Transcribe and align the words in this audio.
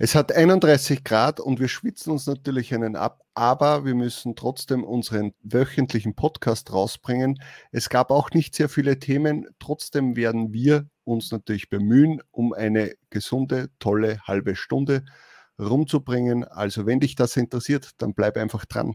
Es 0.00 0.14
hat 0.14 0.30
31 0.30 1.02
Grad 1.02 1.40
und 1.40 1.58
wir 1.58 1.66
schwitzen 1.66 2.12
uns 2.12 2.28
natürlich 2.28 2.72
einen 2.72 2.94
ab, 2.94 3.24
aber 3.34 3.84
wir 3.84 3.96
müssen 3.96 4.36
trotzdem 4.36 4.84
unseren 4.84 5.32
wöchentlichen 5.42 6.14
Podcast 6.14 6.72
rausbringen. 6.72 7.42
Es 7.72 7.88
gab 7.88 8.12
auch 8.12 8.30
nicht 8.30 8.54
sehr 8.54 8.68
viele 8.68 9.00
Themen, 9.00 9.48
trotzdem 9.58 10.14
werden 10.14 10.52
wir 10.52 10.86
uns 11.02 11.32
natürlich 11.32 11.68
bemühen, 11.68 12.22
um 12.30 12.52
eine 12.52 12.94
gesunde, 13.10 13.70
tolle 13.80 14.20
halbe 14.20 14.54
Stunde 14.54 15.04
rumzubringen. 15.58 16.44
Also 16.44 16.86
wenn 16.86 17.00
dich 17.00 17.16
das 17.16 17.36
interessiert, 17.36 17.90
dann 17.98 18.14
bleib 18.14 18.36
einfach 18.36 18.66
dran. 18.66 18.94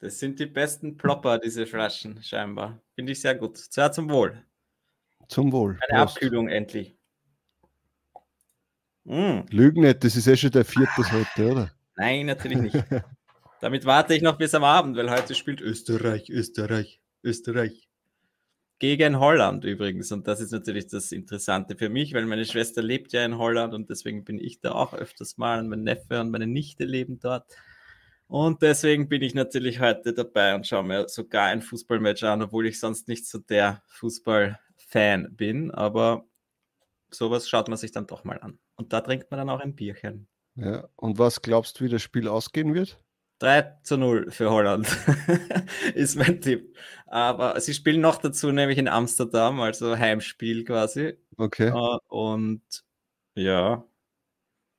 Das 0.00 0.18
sind 0.18 0.38
die 0.38 0.46
besten 0.46 0.96
Plopper, 0.96 1.38
diese 1.38 1.66
Flaschen, 1.66 2.22
scheinbar. 2.22 2.80
Finde 2.94 3.12
ich 3.12 3.20
sehr 3.20 3.34
gut. 3.34 3.58
Sehr 3.58 3.90
zum 3.90 4.10
Wohl. 4.10 4.44
Zum 5.28 5.50
Wohl. 5.50 5.78
Eine 5.88 6.04
Prost. 6.04 6.16
Abkühlung 6.16 6.48
endlich. 6.48 6.96
Mm. 9.04 9.40
Lügen 9.50 9.80
nicht, 9.80 10.04
das 10.04 10.16
ist 10.16 10.26
eh 10.26 10.36
schon 10.36 10.50
der 10.50 10.64
vierte 10.64 11.10
heute, 11.10 11.50
oder? 11.50 11.72
Nein, 11.96 12.26
natürlich 12.26 12.58
nicht. 12.58 12.76
Damit 13.60 13.84
warte 13.86 14.14
ich 14.14 14.22
noch 14.22 14.38
bis 14.38 14.54
am 14.54 14.62
Abend, 14.62 14.96
weil 14.96 15.10
heute 15.10 15.34
spielt 15.34 15.60
Österreich, 15.60 16.30
Österreich, 16.30 17.00
Österreich. 17.24 17.88
Gegen 18.78 19.18
Holland 19.18 19.64
übrigens. 19.64 20.12
Und 20.12 20.28
das 20.28 20.40
ist 20.40 20.52
natürlich 20.52 20.86
das 20.86 21.10
Interessante 21.10 21.74
für 21.76 21.88
mich, 21.88 22.14
weil 22.14 22.26
meine 22.26 22.44
Schwester 22.44 22.80
lebt 22.80 23.12
ja 23.12 23.24
in 23.24 23.36
Holland 23.36 23.74
und 23.74 23.90
deswegen 23.90 24.24
bin 24.24 24.38
ich 24.38 24.60
da 24.60 24.72
auch 24.72 24.94
öfters 24.94 25.36
mal 25.36 25.58
und 25.58 25.68
mein 25.68 25.82
Neffe 25.82 26.20
und 26.20 26.30
meine 26.30 26.46
Nichte 26.46 26.84
leben 26.84 27.18
dort. 27.18 27.44
Und 28.28 28.60
deswegen 28.60 29.08
bin 29.08 29.22
ich 29.22 29.34
natürlich 29.34 29.80
heute 29.80 30.12
dabei 30.12 30.54
und 30.54 30.66
schaue 30.66 30.84
mir 30.84 31.08
sogar 31.08 31.46
ein 31.46 31.62
Fußballmatch 31.62 32.24
an, 32.24 32.42
obwohl 32.42 32.66
ich 32.66 32.78
sonst 32.78 33.08
nicht 33.08 33.26
so 33.26 33.38
der 33.38 33.82
Fußballfan 33.86 35.34
bin. 35.34 35.70
Aber 35.70 36.26
sowas 37.10 37.48
schaut 37.48 37.68
man 37.68 37.78
sich 37.78 37.90
dann 37.90 38.06
doch 38.06 38.24
mal 38.24 38.38
an. 38.38 38.58
Und 38.76 38.92
da 38.92 39.00
trinkt 39.00 39.30
man 39.30 39.38
dann 39.38 39.50
auch 39.50 39.60
ein 39.60 39.74
Bierchen. 39.74 40.28
Ja, 40.56 40.88
und 40.96 41.18
was 41.18 41.40
glaubst 41.40 41.80
du, 41.80 41.84
wie 41.84 41.88
das 41.88 42.02
Spiel 42.02 42.28
ausgehen 42.28 42.74
wird? 42.74 43.02
3 43.38 43.78
zu 43.82 43.96
0 43.96 44.30
für 44.30 44.50
Holland 44.50 44.88
ist 45.94 46.16
mein 46.16 46.40
Tipp. 46.40 46.76
Aber 47.06 47.58
sie 47.60 47.72
spielen 47.72 48.00
noch 48.00 48.16
dazu, 48.16 48.50
nämlich 48.50 48.78
in 48.78 48.88
Amsterdam, 48.88 49.60
also 49.60 49.96
Heimspiel 49.96 50.64
quasi. 50.64 51.16
Okay. 51.36 51.70
Uh, 51.72 51.98
und 52.08 52.62
ja. 53.34 53.84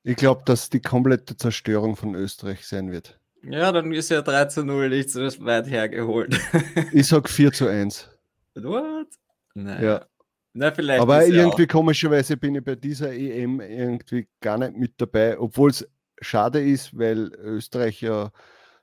Ich 0.02 0.16
glaube, 0.16 0.42
dass 0.44 0.70
die 0.70 0.80
komplette 0.80 1.36
Zerstörung 1.36 1.96
von 1.96 2.14
Österreich 2.14 2.66
sein 2.66 2.92
wird. 2.92 3.19
Ja, 3.42 3.72
dann 3.72 3.92
ist 3.92 4.10
ja 4.10 4.22
3 4.22 4.46
zu 4.46 4.64
0 4.64 4.88
nicht 4.90 5.10
so 5.10 5.20
weit 5.20 5.68
hergeholt. 5.68 6.38
ich 6.92 7.06
sag 7.06 7.28
4 7.28 7.52
zu 7.52 7.66
1. 7.68 8.08
What? 8.56 9.08
Nein. 9.54 9.82
Ja. 9.82 10.06
Na, 10.52 10.72
vielleicht 10.72 11.00
Aber 11.00 11.24
irgendwie 11.24 11.64
auch. 11.64 11.68
komischerweise 11.68 12.36
bin 12.36 12.56
ich 12.56 12.64
bei 12.64 12.74
dieser 12.74 13.12
EM 13.12 13.60
irgendwie 13.60 14.28
gar 14.40 14.58
nicht 14.58 14.76
mit 14.76 14.94
dabei, 14.98 15.38
obwohl 15.38 15.70
es 15.70 15.88
schade 16.20 16.60
ist, 16.60 16.96
weil 16.98 17.32
Österreich 17.34 18.00
ja 18.00 18.32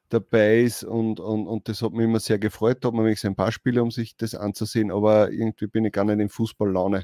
dabei 0.09 0.61
ist 0.61 0.85
und, 0.85 1.19
und, 1.19 1.47
und 1.47 1.67
das 1.67 1.81
hat 1.81 1.91
mich 1.91 2.05
immer 2.05 2.21
sehr 2.21 2.39
gefreut. 2.39 2.77
Da 2.81 2.87
hat 2.87 2.95
man 2.95 3.05
wenigstens 3.05 3.29
ein 3.29 3.35
paar 3.35 3.51
Spiele, 3.51 3.83
um 3.83 3.91
sich 3.91 4.15
das 4.15 4.33
anzusehen, 4.33 4.91
aber 4.91 5.31
irgendwie 5.31 5.67
bin 5.67 5.83
ich 5.83 5.91
gar 5.91 6.05
nicht 6.05 6.19
in 6.19 6.29
Fußballlaune. 6.29 7.03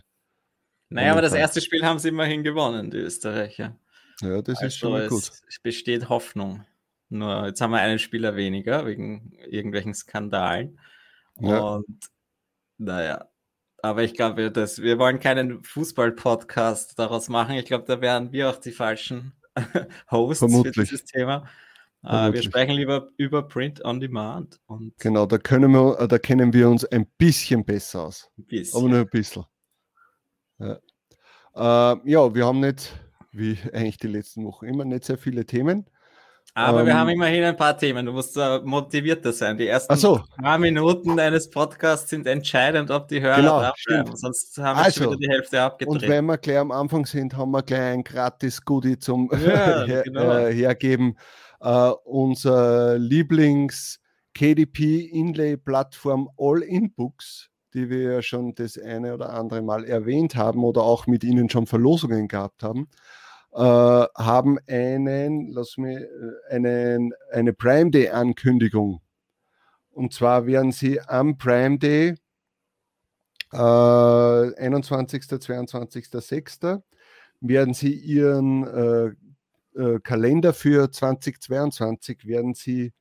Naja, 0.90 1.12
aber 1.12 1.22
das 1.22 1.34
erste 1.34 1.60
Spiel 1.60 1.84
haben 1.84 2.00
sie 2.00 2.10
immerhin 2.10 2.44
gewonnen, 2.44 2.90
die 2.90 2.98
Österreicher. 2.98 3.76
Ja, 4.22 4.42
das 4.42 4.58
also 4.58 4.68
ist 4.68 4.78
schon 4.78 4.92
mal 4.92 5.08
gut. 5.08 5.24
Es 5.24 5.60
besteht 5.62 6.08
Hoffnung. 6.08 6.66
Nur 7.14 7.46
jetzt 7.46 7.62
haben 7.62 7.72
wir 7.72 7.80
einen 7.80 8.00
Spieler 8.00 8.36
weniger 8.36 8.88
wegen 8.88 9.34
irgendwelchen 9.48 9.94
Skandalen. 9.94 10.80
Ja. 11.40 11.60
Und 11.60 12.10
naja, 12.80 13.28
aber 13.84 14.04
ich 14.04 14.16
glaube, 14.16 14.52
dass 14.52 14.82
wir 14.82 14.98
wollen 14.98 15.20
keinen 15.20 15.64
Fußball-Podcast 15.64 16.98
daraus 16.98 17.30
machen. 17.30 17.56
Ich 17.56 17.66
glaube, 17.66 17.86
da 17.86 18.02
wären 18.02 18.32
wir 18.32 18.50
auch 18.50 18.58
die 18.58 18.72
falschen 18.72 19.34
Hosts 20.12 20.40
Vermutlich. 20.40 20.74
für 20.74 20.82
dieses 20.82 21.06
Thema. 21.06 21.48
Äh, 22.02 22.10
Vermutlich. 22.10 22.34
Wir 22.34 22.50
sprechen 22.50 22.76
lieber 22.76 23.10
über 23.18 23.48
Print 23.48 23.86
on 23.86 24.00
Demand. 24.00 24.60
Und 24.66 24.98
genau, 24.98 25.28
da 25.28 25.38
können 25.38 25.72
wir, 25.72 26.00
äh, 26.00 26.08
da 26.08 26.18
kennen 26.18 26.52
wir 26.52 26.68
uns 26.68 26.84
ein 26.84 27.06
bisschen 27.20 27.64
besser 27.64 28.06
aus. 28.06 28.32
Bisschen. 28.38 28.80
Aber 28.80 28.90
nur 28.90 29.00
ein 29.02 29.10
bisschen. 29.10 29.44
Ja. 30.58 30.80
Äh, 31.54 32.10
ja, 32.10 32.34
wir 32.34 32.46
haben 32.48 32.60
nicht, 32.60 32.92
wie 33.32 33.60
eigentlich 33.72 33.98
die 33.98 34.08
letzten 34.08 34.46
Wochen 34.46 34.66
immer, 34.66 34.84
nicht 34.84 35.04
sehr 35.04 35.20
viele 35.20 35.46
Themen. 35.46 35.86
Aber 36.56 36.82
ähm, 36.82 36.86
wir 36.86 36.98
haben 36.98 37.10
immerhin 37.10 37.44
ein 37.44 37.58
paar 37.58 37.78
Themen. 37.78 38.06
Du 38.06 38.12
musst 38.12 38.38
uh, 38.38 38.60
motivierter 38.64 39.34
sein. 39.34 39.58
Die 39.58 39.68
ersten 39.68 39.96
so. 39.96 40.22
paar 40.42 40.58
Minuten 40.60 41.20
eines 41.20 41.50
Podcasts 41.50 42.10
sind 42.10 42.28
entscheidend, 42.28 42.92
ob 42.92 43.08
die 43.08 43.22
Hörer 43.22 43.36
genau, 43.38 43.62
da 43.62 43.74
bleiben. 43.86 44.16
Sonst 44.16 44.58
haben 44.60 44.78
wir 44.78 44.86
also, 44.86 45.04
schon 45.04 45.12
wieder 45.14 45.20
die 45.20 45.30
Hälfte 45.30 45.62
abgedreht. 45.62 46.04
Und 46.04 46.08
wenn 46.08 46.26
wir 46.26 46.38
gleich 46.38 46.60
am 46.60 46.72
Anfang 46.72 47.06
sind, 47.06 47.36
haben 47.36 47.52
wir 47.52 47.64
gleich 47.64 47.94
ein 47.94 48.04
gratis 48.04 48.64
Goodie 48.64 49.00
zum 49.00 49.30
ja, 49.32 49.84
her 49.86 50.04
genau. 50.04 50.32
äh, 50.38 50.54
Hergeben. 50.54 51.18
Uh, 51.60 51.94
unser 52.04 52.98
Lieblings- 52.98 54.00
KDP-Inlay-Plattform 54.34 56.30
All-In-Books, 56.38 57.50
die 57.74 57.90
wir 57.90 58.14
ja 58.14 58.22
schon 58.22 58.54
das 58.56 58.78
eine 58.78 59.14
oder 59.14 59.32
andere 59.32 59.62
Mal 59.62 59.86
erwähnt 59.86 60.36
haben 60.36 60.64
oder 60.64 60.84
auch 60.84 61.08
mit 61.08 61.24
Ihnen 61.24 61.50
schon 61.50 61.68
Verlosungen 61.68 62.28
gehabt 62.28 62.64
haben, 62.64 62.90
äh, 63.54 63.60
haben 63.60 64.58
einen, 64.68 65.52
lass 65.52 65.78
mich, 65.78 65.98
äh, 65.98 66.54
einen, 66.54 67.14
eine 67.32 67.54
Prime 67.54 67.92
Day 67.92 68.10
Ankündigung. 68.10 69.02
Und 69.92 70.14
zwar 70.14 70.48
werden 70.48 70.72
sie 70.72 71.00
am 71.02 71.38
Prime 71.38 71.78
Day 71.78 72.16
äh, 73.52 73.58
21. 73.58 75.28
22. 75.40 76.08
6. 76.12 76.60
werden 77.42 77.74
sie 77.74 77.94
ihren 77.94 78.64
äh, 78.68 79.80
äh, 79.80 80.00
Kalender 80.00 80.54
für 80.54 80.92
2022 80.92 82.26
werden 82.26 82.56
sie 82.56 82.94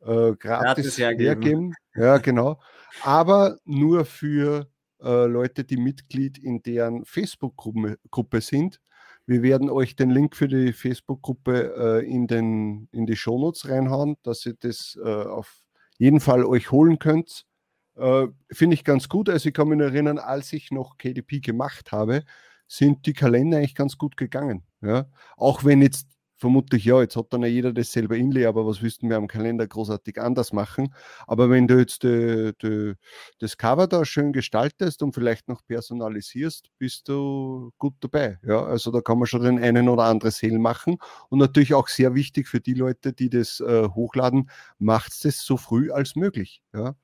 äh, 0.00 0.32
gratis, 0.32 0.38
gratis 0.38 0.98
hergeben. 0.98 1.42
hergeben. 1.42 1.74
Ja, 1.94 2.18
genau. 2.18 2.60
Aber 3.02 3.58
nur 3.64 4.04
für 4.04 4.68
Leute, 5.02 5.64
die 5.64 5.78
Mitglied 5.78 6.36
in 6.36 6.62
deren 6.62 7.06
Facebook-Gruppe 7.06 8.42
sind. 8.42 8.82
Wir 9.30 9.44
werden 9.44 9.70
euch 9.70 9.94
den 9.94 10.10
Link 10.10 10.34
für 10.34 10.48
die 10.48 10.72
Facebook-Gruppe 10.72 12.02
äh, 12.02 12.04
in, 12.04 12.88
in 12.90 13.06
die 13.06 13.14
Shownotes 13.14 13.68
reinhauen, 13.68 14.16
dass 14.24 14.44
ihr 14.44 14.54
das 14.58 14.98
äh, 15.00 15.08
auf 15.08 15.62
jeden 15.98 16.18
Fall 16.18 16.44
euch 16.44 16.72
holen 16.72 16.98
könnt. 16.98 17.46
Äh, 17.94 18.26
Finde 18.50 18.74
ich 18.74 18.82
ganz 18.82 19.08
gut. 19.08 19.28
Also 19.28 19.48
ich 19.48 19.54
kann 19.54 19.68
mich 19.68 19.78
erinnern, 19.78 20.18
als 20.18 20.52
ich 20.52 20.72
noch 20.72 20.98
KDP 20.98 21.38
gemacht 21.38 21.92
habe, 21.92 22.24
sind 22.66 23.06
die 23.06 23.12
Kalender 23.12 23.58
eigentlich 23.58 23.76
ganz 23.76 23.98
gut 23.98 24.16
gegangen. 24.16 24.64
Ja? 24.80 25.06
Auch 25.36 25.62
wenn 25.62 25.80
jetzt 25.80 26.08
vermutlich, 26.40 26.84
ja, 26.86 27.00
jetzt 27.02 27.16
hat 27.16 27.26
dann 27.30 27.42
ja 27.42 27.48
jeder 27.48 27.72
dasselbe 27.72 28.16
Inlay, 28.16 28.46
aber 28.46 28.66
was 28.66 28.80
wüssten 28.82 29.10
wir 29.10 29.16
am 29.16 29.28
Kalender 29.28 29.66
großartig 29.68 30.20
anders 30.20 30.52
machen? 30.52 30.94
Aber 31.26 31.50
wenn 31.50 31.68
du 31.68 31.78
jetzt 31.78 32.02
die, 32.02 32.52
die, 32.62 32.94
das 33.38 33.58
Cover 33.58 33.86
da 33.86 34.04
schön 34.06 34.32
gestaltest 34.32 35.02
und 35.02 35.14
vielleicht 35.14 35.48
noch 35.48 35.64
personalisierst, 35.66 36.70
bist 36.78 37.08
du 37.08 37.72
gut 37.78 37.94
dabei. 38.00 38.38
Ja, 38.42 38.64
also 38.64 38.90
da 38.90 39.02
kann 39.02 39.18
man 39.18 39.26
schon 39.26 39.42
den 39.42 39.62
einen 39.62 39.88
oder 39.88 40.04
anderen 40.04 40.32
Sale 40.32 40.58
machen. 40.58 40.96
Und 41.28 41.38
natürlich 41.38 41.74
auch 41.74 41.88
sehr 41.88 42.14
wichtig 42.14 42.48
für 42.48 42.60
die 42.60 42.74
Leute, 42.74 43.12
die 43.12 43.28
das 43.28 43.60
äh, 43.60 43.88
hochladen, 43.88 44.50
macht 44.78 45.12
es 45.24 45.44
so 45.44 45.58
früh 45.58 45.90
als 45.90 46.16
möglich. 46.16 46.62
Ja, 46.72 46.94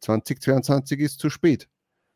2022 0.00 0.98
ist 0.98 1.20
zu 1.20 1.30
spät. 1.30 1.68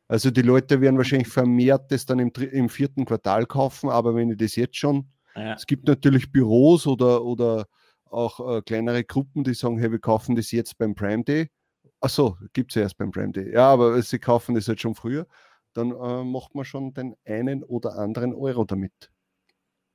Also 0.09 0.31
die 0.31 0.43
Leute 0.43 0.81
werden 0.81 0.99
wahrscheinlich 0.99 1.29
vermehrt 1.29 1.91
das 1.93 2.05
dann 2.05 2.19
im, 2.19 2.33
im 2.53 2.69
vierten 2.69 3.05
Quartal 3.07 3.47
kaufen, 3.47 3.89
aber 3.91 4.15
wenn 4.15 4.31
ich 4.31 4.39
das 4.39 4.57
jetzt 4.57 4.77
schon 4.77 5.09
ja. 5.37 5.55
Es 5.55 5.67
gibt 5.67 5.87
natürlich 5.87 6.31
Büros 6.31 6.87
oder, 6.87 7.25
oder 7.25 7.67
auch 8.05 8.57
äh, 8.57 8.63
kleinere 8.63 9.05
Gruppen, 9.05 9.45
die 9.45 9.55
sagen, 9.55 9.79
hey, 9.79 9.91
wir 9.91 9.99
kaufen 9.99 10.37
das 10.37 10.51
jetzt 10.53 10.79
beim 10.79 10.95
Prime 10.95 11.25
Day. 11.25 11.51
Achso, 12.01 12.37
gibt 12.53 12.71
es 12.71 12.77
ja 12.77 12.83
erst 12.83 12.99
beim 12.99 13.11
Prime 13.11 13.33
Day. 13.33 13.53
Ja, 13.53 13.69
aber 13.71 14.01
sie 14.03 14.19
kaufen 14.19 14.55
das 14.55 14.69
halt 14.69 14.81
schon 14.81 14.95
früher. 14.95 15.27
Dann 15.73 15.91
äh, 15.91 16.25
macht 16.25 16.55
man 16.55 16.65
schon 16.65 16.95
den 16.95 17.17
einen 17.25 17.65
oder 17.65 17.99
anderen 17.99 18.35
Euro 18.35 18.65
damit. 18.65 19.11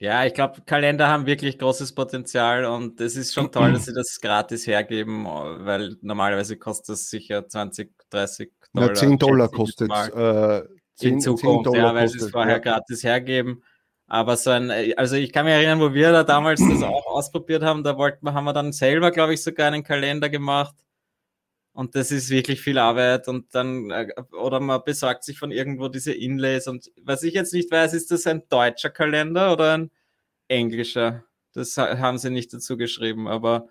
Ja, 0.01 0.25
ich 0.25 0.33
glaube, 0.33 0.61
Kalender 0.65 1.09
haben 1.09 1.25
wirklich 1.25 1.59
großes 1.59 1.93
Potenzial 1.93 2.63
und 2.63 3.01
es 3.01 3.17
ist 3.17 3.33
schon 3.33 3.51
toll, 3.51 3.73
dass 3.73 3.85
sie 3.85 3.93
das 3.93 4.19
gratis 4.21 4.65
hergeben, 4.65 5.25
weil 5.25 5.97
normalerweise 6.01 6.55
kostet 6.57 6.89
das 6.89 7.09
sicher 7.09 7.45
20, 7.45 7.91
30 8.09 8.49
Dollar. 8.73 8.87
Ja, 8.87 8.93
10 8.93 9.17
Dollar 9.17 9.49
kostet 9.49 9.91
es. 9.91 10.07
Äh, 10.09 10.63
10, 10.95 11.13
in 11.13 11.19
Zukunft, 11.19 11.75
ja, 11.75 11.93
weil 11.93 12.07
sie 12.07 12.19
es 12.19 12.29
vorher 12.29 12.55
ja. 12.55 12.59
gratis 12.59 13.03
hergeben. 13.03 13.61
Aber 14.09 14.37
so 14.37 14.49
ein, 14.49 14.71
also 14.97 15.15
ich 15.15 15.31
kann 15.31 15.45
mich 15.45 15.53
erinnern, 15.53 15.79
wo 15.79 15.93
wir 15.93 16.11
da 16.11 16.23
damals 16.23 16.59
das 16.67 16.81
auch 16.83 17.05
ausprobiert 17.05 17.63
haben, 17.63 17.83
da 17.83 17.97
wollten 17.97 18.25
wir, 18.25 18.33
haben 18.33 18.45
wir 18.45 18.53
dann 18.53 18.73
selber, 18.73 19.11
glaube 19.11 19.35
ich, 19.35 19.43
sogar 19.43 19.67
einen 19.67 19.83
Kalender 19.83 20.29
gemacht. 20.29 20.75
Und 21.73 21.95
das 21.95 22.11
ist 22.11 22.29
wirklich 22.31 22.59
viel 22.59 22.79
Arbeit 22.79 23.27
und 23.27 23.53
dann, 23.55 23.91
äh, 23.91 24.07
oder 24.33 24.59
man 24.59 24.81
besorgt 24.83 25.23
sich 25.23 25.37
von 25.39 25.51
irgendwo 25.51 25.87
diese 25.87 26.11
Inlays 26.11 26.67
und 26.67 26.91
was 27.03 27.23
ich 27.23 27.35
jetzt 27.35 27.53
nicht 27.53 27.71
weiß, 27.71 27.93
ist 27.93 28.11
das 28.11 28.27
ein 28.27 28.43
deutscher 28.49 28.89
Kalender 28.89 29.53
oder 29.53 29.77
ein 29.77 29.91
englischer? 30.49 31.23
Das 31.53 31.77
haben 31.77 32.17
sie 32.17 32.31
nicht 32.31 32.51
dazu 32.53 32.75
geschrieben, 32.75 33.27
aber 33.27 33.69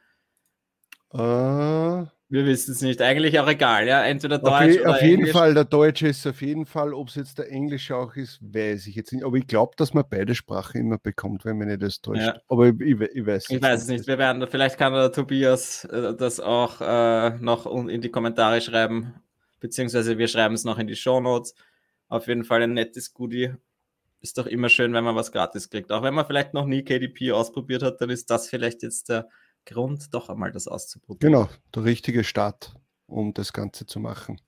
uh, 1.12 2.06
wir 2.30 2.44
wissen 2.44 2.72
es 2.72 2.82
nicht. 2.82 3.00
Eigentlich 3.00 3.38
auch 3.40 3.48
egal, 3.48 3.86
ja. 3.86 4.04
Entweder 4.04 4.38
Deutsch 4.38 4.52
auf, 4.52 4.66
je, 4.66 4.80
oder 4.80 4.90
Auf 4.90 5.00
jeden 5.00 5.14
Englisch. 5.20 5.32
Fall, 5.32 5.54
der 5.54 5.64
Deutsche 5.64 6.08
ist 6.08 6.26
auf 6.26 6.42
jeden 6.42 6.66
Fall, 6.66 6.92
ob 6.92 7.08
es 7.08 7.14
jetzt 7.14 7.38
der 7.38 7.50
Englische 7.50 7.96
auch 7.96 8.14
ist, 8.16 8.38
weiß 8.42 8.86
ich 8.86 8.96
jetzt 8.96 9.12
nicht. 9.12 9.24
Aber 9.24 9.36
ich 9.36 9.46
glaube, 9.46 9.72
dass 9.76 9.94
man 9.94 10.04
beide 10.08 10.34
Sprachen 10.34 10.78
immer 10.80 10.98
bekommt, 10.98 11.46
wenn 11.46 11.56
man 11.56 11.68
nicht 11.68 11.82
das 11.82 12.02
täuscht. 12.02 12.20
Ja. 12.20 12.36
Aber 12.48 12.66
ich, 12.68 12.80
ich, 12.80 13.00
ich 13.00 13.26
weiß 13.26 13.48
Ich 13.48 13.62
weiß 13.62 13.82
es 13.82 13.88
nicht. 13.88 14.06
Wir 14.06 14.18
werden, 14.18 14.46
vielleicht 14.46 14.76
kann 14.76 14.92
der 14.92 15.10
Tobias 15.10 15.84
äh, 15.84 16.14
das 16.14 16.38
auch 16.38 16.82
äh, 16.82 17.30
noch 17.38 17.66
in 17.88 18.02
die 18.02 18.10
Kommentare 18.10 18.60
schreiben, 18.60 19.14
beziehungsweise 19.58 20.18
wir 20.18 20.28
schreiben 20.28 20.54
es 20.54 20.64
noch 20.64 20.78
in 20.78 20.86
die 20.86 20.96
Show 20.96 21.20
Notes. 21.20 21.54
Auf 22.08 22.26
jeden 22.28 22.44
Fall 22.44 22.62
ein 22.62 22.74
nettes 22.74 23.14
Goodie. 23.14 23.52
Ist 24.20 24.36
doch 24.36 24.46
immer 24.46 24.68
schön, 24.68 24.92
wenn 24.92 25.04
man 25.04 25.16
was 25.16 25.32
gratis 25.32 25.70
kriegt. 25.70 25.92
Auch 25.92 26.02
wenn 26.02 26.14
man 26.14 26.26
vielleicht 26.26 26.52
noch 26.52 26.66
nie 26.66 26.84
KDP 26.84 27.32
ausprobiert 27.32 27.82
hat, 27.82 28.00
dann 28.00 28.10
ist 28.10 28.28
das 28.28 28.48
vielleicht 28.48 28.82
jetzt 28.82 29.08
der 29.08 29.28
Grund, 29.68 30.14
doch 30.14 30.30
einmal 30.30 30.50
das 30.50 30.66
auszuprobieren. 30.66 31.32
Genau, 31.32 31.48
der 31.74 31.84
richtige 31.84 32.24
Start, 32.24 32.74
um 33.06 33.34
das 33.34 33.52
Ganze 33.52 33.86
zu 33.86 34.00
machen. 34.00 34.40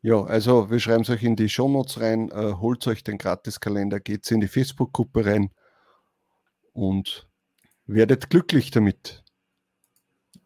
Ja, 0.00 0.22
also 0.22 0.70
wir 0.70 0.78
schreiben 0.78 1.02
es 1.02 1.10
euch 1.10 1.22
in 1.22 1.36
die 1.36 1.48
Shownotes 1.48 2.00
rein, 2.00 2.30
äh, 2.30 2.54
holt 2.54 2.86
euch 2.86 3.02
den 3.02 3.18
Gratiskalender, 3.18 4.00
geht 4.00 4.30
in 4.30 4.40
die 4.40 4.48
Facebook-Gruppe 4.48 5.26
rein 5.26 5.50
und 6.72 7.28
werdet 7.86 8.30
glücklich 8.30 8.70
damit. 8.70 9.22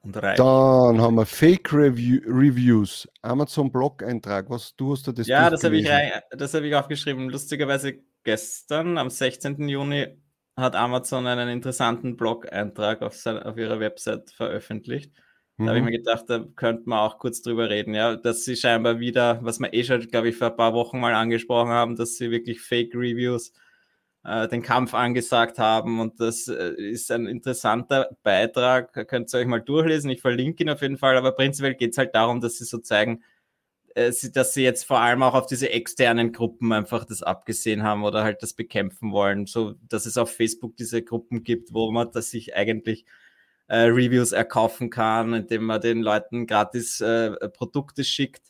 Und 0.01 0.17
reich. 0.17 0.37
Dann 0.37 1.01
haben 1.01 1.15
wir 1.15 1.27
Fake 1.27 1.73
Review, 1.73 2.21
Reviews, 2.27 3.09
Amazon 3.23 3.71
Blog-Eintrag. 3.71 4.51
Was 4.51 4.75
du 4.75 4.93
hast 4.93 5.07
da 5.07 5.13
das? 5.13 5.27
Ja, 5.27 5.51
das 5.51 5.63
habe 5.65 5.77
ich, 5.77 5.89
hab 5.89 6.63
ich 6.63 6.75
aufgeschrieben. 6.75 7.29
Lustigerweise 7.29 8.01
gestern, 8.25 8.99
am 8.99 9.11
16. 9.11 9.69
Juni, 9.69 10.07
hat 10.57 10.77
Amazon 10.77 11.27
einen 11.27 11.49
interessanten 11.49 12.17
Blog-Eintrag 12.17 13.03
auf, 13.03 13.25
auf 13.27 13.57
ihrer 13.57 13.81
Website 13.81 14.31
veröffentlicht. 14.31 15.13
Da 15.57 15.67
habe 15.67 15.77
ich 15.77 15.85
mhm. 15.85 15.91
mir 15.91 15.99
gedacht, 15.99 16.25
da 16.29 16.45
könnte 16.57 16.89
man 16.89 16.99
auch 16.99 17.19
kurz 17.19 17.41
drüber 17.41 17.71
reden, 17.71 17.95
ja, 17.95 18.17
dass 18.17 18.45
sie 18.45 18.57
scheinbar 18.57 18.99
wieder, 18.99 19.39
was 19.43 19.61
wir 19.61 19.73
eh 19.73 19.85
schon, 19.85 20.01
glaube 20.09 20.31
ich, 20.31 20.37
vor 20.37 20.49
ein 20.49 20.57
paar 20.57 20.75
Wochen 20.75 20.99
mal 20.99 21.15
angesprochen 21.15 21.71
haben, 21.71 21.95
dass 21.95 22.17
sie 22.17 22.33
wirklich 22.33 22.61
Fake-Reviews 22.61 23.53
äh, 24.25 24.49
den 24.49 24.63
Kampf 24.63 24.95
angesagt 24.95 25.61
haben 25.61 26.01
und 26.01 26.19
das 26.19 26.49
äh, 26.49 26.73
ist 26.75 27.13
ein 27.13 27.27
interessanter 27.27 28.17
Beitrag, 28.25 29.07
könnt 29.07 29.33
ihr 29.33 29.39
euch 29.39 29.47
mal 29.47 29.61
durchlesen, 29.61 30.11
ich 30.11 30.23
verlinke 30.23 30.65
ihn 30.65 30.71
auf 30.71 30.83
jeden 30.83 30.99
Fall, 30.99 31.17
aber 31.17 31.33
prinzipiell 31.33 31.75
geht 31.75 31.93
es 31.93 31.99
halt 31.99 32.17
darum, 32.17 32.41
dass 32.41 32.59
sie 32.59 32.65
so 32.65 32.79
zeigen, 32.79 33.23
dass 33.95 34.55
sie 34.55 34.63
jetzt 34.63 34.85
vor 34.85 35.01
allem 35.01 35.23
auch 35.23 35.35
auf 35.35 35.47
diese 35.47 35.71
externen 35.71 36.33
Gruppen 36.33 36.73
einfach 36.73 37.05
das 37.05 37.23
abgesehen 37.23 37.85
haben 37.85 38.03
oder 38.05 38.25
halt 38.25 38.43
das 38.43 38.53
bekämpfen 38.55 39.13
wollen, 39.13 39.47
so 39.47 39.75
dass 39.89 40.07
es 40.07 40.19
auf 40.19 40.35
Facebook 40.35 40.77
diese 40.77 41.03
Gruppen 41.03 41.45
gibt, 41.45 41.73
wo 41.73 41.93
man 41.93 42.11
das 42.13 42.31
sich 42.31 42.57
eigentlich 42.57 43.05
äh, 43.69 43.85
Reviews 43.85 44.33
erkaufen 44.33 44.91
kann, 44.91 45.33
indem 45.35 45.65
man 45.65 45.81
den 45.81 46.03
Leuten 46.03 46.47
gratis 46.47 47.01
äh, 47.01 47.49
Produkte 47.51 48.05
schickt. 48.05 48.43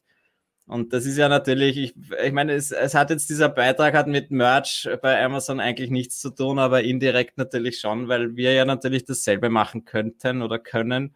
Und 0.67 0.94
das 0.94 1.05
ist 1.05 1.19
ja 1.19 1.29
natürlich, 1.29 1.76
ich, 1.76 1.94
ich 2.25 2.32
meine, 2.32 2.55
es, 2.55 2.73
es 2.73 2.94
hat 2.94 3.11
jetzt 3.11 3.29
dieser 3.29 3.50
Beitrag 3.50 3.94
hat 3.94 4.06
mit 4.06 4.31
Merch 4.31 4.88
bei 5.02 5.23
Amazon 5.23 5.61
eigentlich 5.61 5.90
nichts 5.90 6.20
zu 6.20 6.31
tun, 6.31 6.58
aber 6.58 6.82
indirekt 6.82 7.37
natürlich 7.37 7.81
schon, 7.81 8.08
weil 8.08 8.35
wir 8.37 8.52
ja 8.55 8.64
natürlich 8.64 9.05
dasselbe 9.05 9.50
machen 9.50 9.85
könnten 9.85 10.40
oder 10.40 10.58
können 10.58 11.14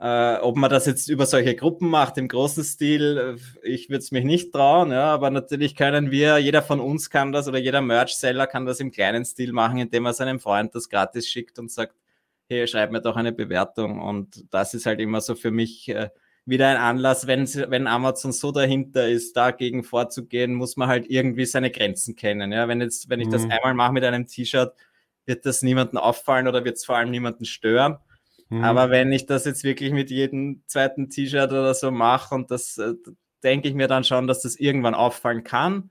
äh, 0.00 0.36
ob 0.38 0.56
man 0.56 0.70
das 0.70 0.86
jetzt 0.86 1.08
über 1.08 1.26
solche 1.26 1.54
Gruppen 1.54 1.88
macht 1.88 2.16
im 2.16 2.26
großen 2.26 2.64
Stil, 2.64 3.36
äh, 3.36 3.68
ich 3.68 3.90
würde 3.90 3.98
es 3.98 4.10
mich 4.12 4.24
nicht 4.24 4.50
trauen, 4.52 4.92
ja, 4.92 5.12
aber 5.12 5.28
natürlich 5.30 5.76
können 5.76 6.10
wir, 6.10 6.38
jeder 6.38 6.62
von 6.62 6.80
uns 6.80 7.10
kann 7.10 7.32
das 7.32 7.48
oder 7.48 7.58
jeder 7.58 7.82
Merch-Seller 7.82 8.46
kann 8.46 8.64
das 8.64 8.80
im 8.80 8.92
kleinen 8.92 9.26
Stil 9.26 9.52
machen, 9.52 9.78
indem 9.78 10.06
er 10.06 10.14
seinem 10.14 10.40
Freund 10.40 10.74
das 10.74 10.88
gratis 10.88 11.28
schickt 11.28 11.58
und 11.58 11.70
sagt, 11.70 11.94
hey, 12.48 12.66
schreib 12.66 12.92
mir 12.92 13.02
doch 13.02 13.16
eine 13.16 13.32
Bewertung. 13.32 14.00
Und 14.00 14.44
das 14.50 14.72
ist 14.72 14.86
halt 14.86 15.00
immer 15.00 15.20
so 15.20 15.34
für 15.34 15.50
mich 15.50 15.88
äh, 15.90 16.08
wieder 16.46 16.68
ein 16.68 16.78
Anlass, 16.78 17.26
wenn, 17.26 17.46
wenn 17.46 17.86
Amazon 17.86 18.32
so 18.32 18.52
dahinter 18.52 19.06
ist, 19.06 19.36
dagegen 19.36 19.84
vorzugehen, 19.84 20.54
muss 20.54 20.78
man 20.78 20.88
halt 20.88 21.10
irgendwie 21.10 21.44
seine 21.44 21.70
Grenzen 21.70 22.16
kennen. 22.16 22.52
Ja, 22.52 22.68
wenn 22.68 22.80
jetzt, 22.80 23.10
wenn 23.10 23.20
ich 23.20 23.28
mhm. 23.28 23.32
das 23.32 23.42
einmal 23.42 23.74
mache 23.74 23.92
mit 23.92 24.04
einem 24.04 24.26
T-Shirt, 24.26 24.72
wird 25.26 25.44
das 25.44 25.60
niemandem 25.62 25.98
auffallen 25.98 26.48
oder 26.48 26.64
wird 26.64 26.78
es 26.78 26.86
vor 26.86 26.96
allem 26.96 27.10
niemanden 27.10 27.44
stören. 27.44 27.98
Mhm. 28.50 28.64
Aber 28.64 28.90
wenn 28.90 29.12
ich 29.12 29.26
das 29.26 29.44
jetzt 29.44 29.64
wirklich 29.64 29.92
mit 29.92 30.10
jedem 30.10 30.62
zweiten 30.66 31.08
T-Shirt 31.08 31.50
oder 31.50 31.72
so 31.72 31.90
mache 31.90 32.34
und 32.34 32.50
das 32.50 32.76
äh, 32.78 32.94
denke 33.42 33.68
ich 33.68 33.74
mir 33.74 33.88
dann 33.88 34.04
schon, 34.04 34.26
dass 34.26 34.42
das 34.42 34.56
irgendwann 34.56 34.94
auffallen 34.94 35.44
kann. 35.44 35.90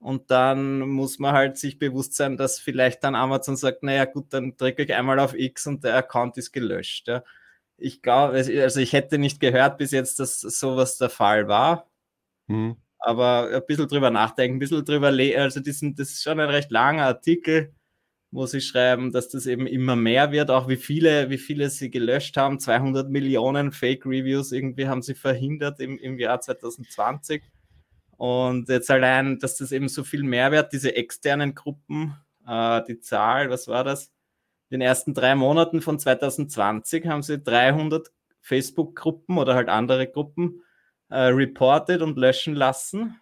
Und 0.00 0.30
dann 0.30 0.80
muss 0.80 1.18
man 1.18 1.34
halt 1.34 1.58
sich 1.58 1.78
bewusst 1.78 2.14
sein, 2.14 2.36
dass 2.36 2.60
vielleicht 2.60 3.04
dann 3.04 3.14
Amazon 3.14 3.56
sagt, 3.56 3.82
naja 3.82 4.04
gut, 4.04 4.32
dann 4.32 4.56
drücke 4.56 4.84
ich 4.84 4.94
einmal 4.94 5.18
auf 5.18 5.34
X 5.34 5.66
und 5.66 5.84
der 5.84 5.96
Account 5.96 6.38
ist 6.38 6.52
gelöscht. 6.52 7.08
Ja. 7.08 7.24
Ich 7.76 8.00
glaube, 8.00 8.34
also 8.36 8.80
ich 8.80 8.92
hätte 8.92 9.18
nicht 9.18 9.40
gehört 9.40 9.78
bis 9.78 9.90
jetzt, 9.90 10.18
dass 10.20 10.40
sowas 10.40 10.98
der 10.98 11.10
Fall 11.10 11.48
war. 11.48 11.90
Mhm. 12.46 12.76
Aber 13.00 13.50
ein 13.52 13.66
bisschen 13.66 13.88
drüber 13.88 14.10
nachdenken, 14.10 14.56
ein 14.56 14.60
bisschen 14.60 14.84
drüber 14.84 15.10
lesen. 15.10 15.40
Also 15.40 15.60
das 15.60 15.82
ist 15.82 16.22
schon 16.22 16.40
ein 16.40 16.48
recht 16.48 16.70
langer 16.70 17.04
Artikel 17.04 17.74
wo 18.30 18.46
sie 18.46 18.60
schreiben, 18.60 19.10
dass 19.10 19.28
das 19.28 19.46
eben 19.46 19.66
immer 19.66 19.96
mehr 19.96 20.32
wird, 20.32 20.50
auch 20.50 20.68
wie 20.68 20.76
viele, 20.76 21.30
wie 21.30 21.38
viele 21.38 21.70
sie 21.70 21.90
gelöscht 21.90 22.36
haben. 22.36 22.60
200 22.60 23.08
Millionen 23.08 23.72
Fake 23.72 24.04
Reviews 24.04 24.52
irgendwie 24.52 24.86
haben 24.86 25.02
sie 25.02 25.14
verhindert 25.14 25.80
im, 25.80 25.98
im 25.98 26.18
Jahr 26.18 26.40
2020. 26.40 27.42
Und 28.18 28.68
jetzt 28.68 28.90
allein, 28.90 29.38
dass 29.38 29.56
das 29.56 29.72
eben 29.72 29.88
so 29.88 30.04
viel 30.04 30.22
mehr 30.24 30.50
wird, 30.52 30.72
diese 30.72 30.94
externen 30.96 31.54
Gruppen, 31.54 32.16
äh, 32.46 32.82
die 32.86 33.00
Zahl, 33.00 33.48
was 33.48 33.68
war 33.68 33.84
das? 33.84 34.12
In 34.70 34.80
den 34.80 34.82
ersten 34.82 35.14
drei 35.14 35.34
Monaten 35.34 35.80
von 35.80 35.98
2020 35.98 37.06
haben 37.06 37.22
sie 37.22 37.38
300 37.38 38.10
Facebook-Gruppen 38.42 39.38
oder 39.38 39.54
halt 39.54 39.68
andere 39.68 40.06
Gruppen 40.06 40.62
äh, 41.08 41.18
reported 41.18 42.02
und 42.02 42.18
löschen 42.18 42.54
lassen. 42.54 43.20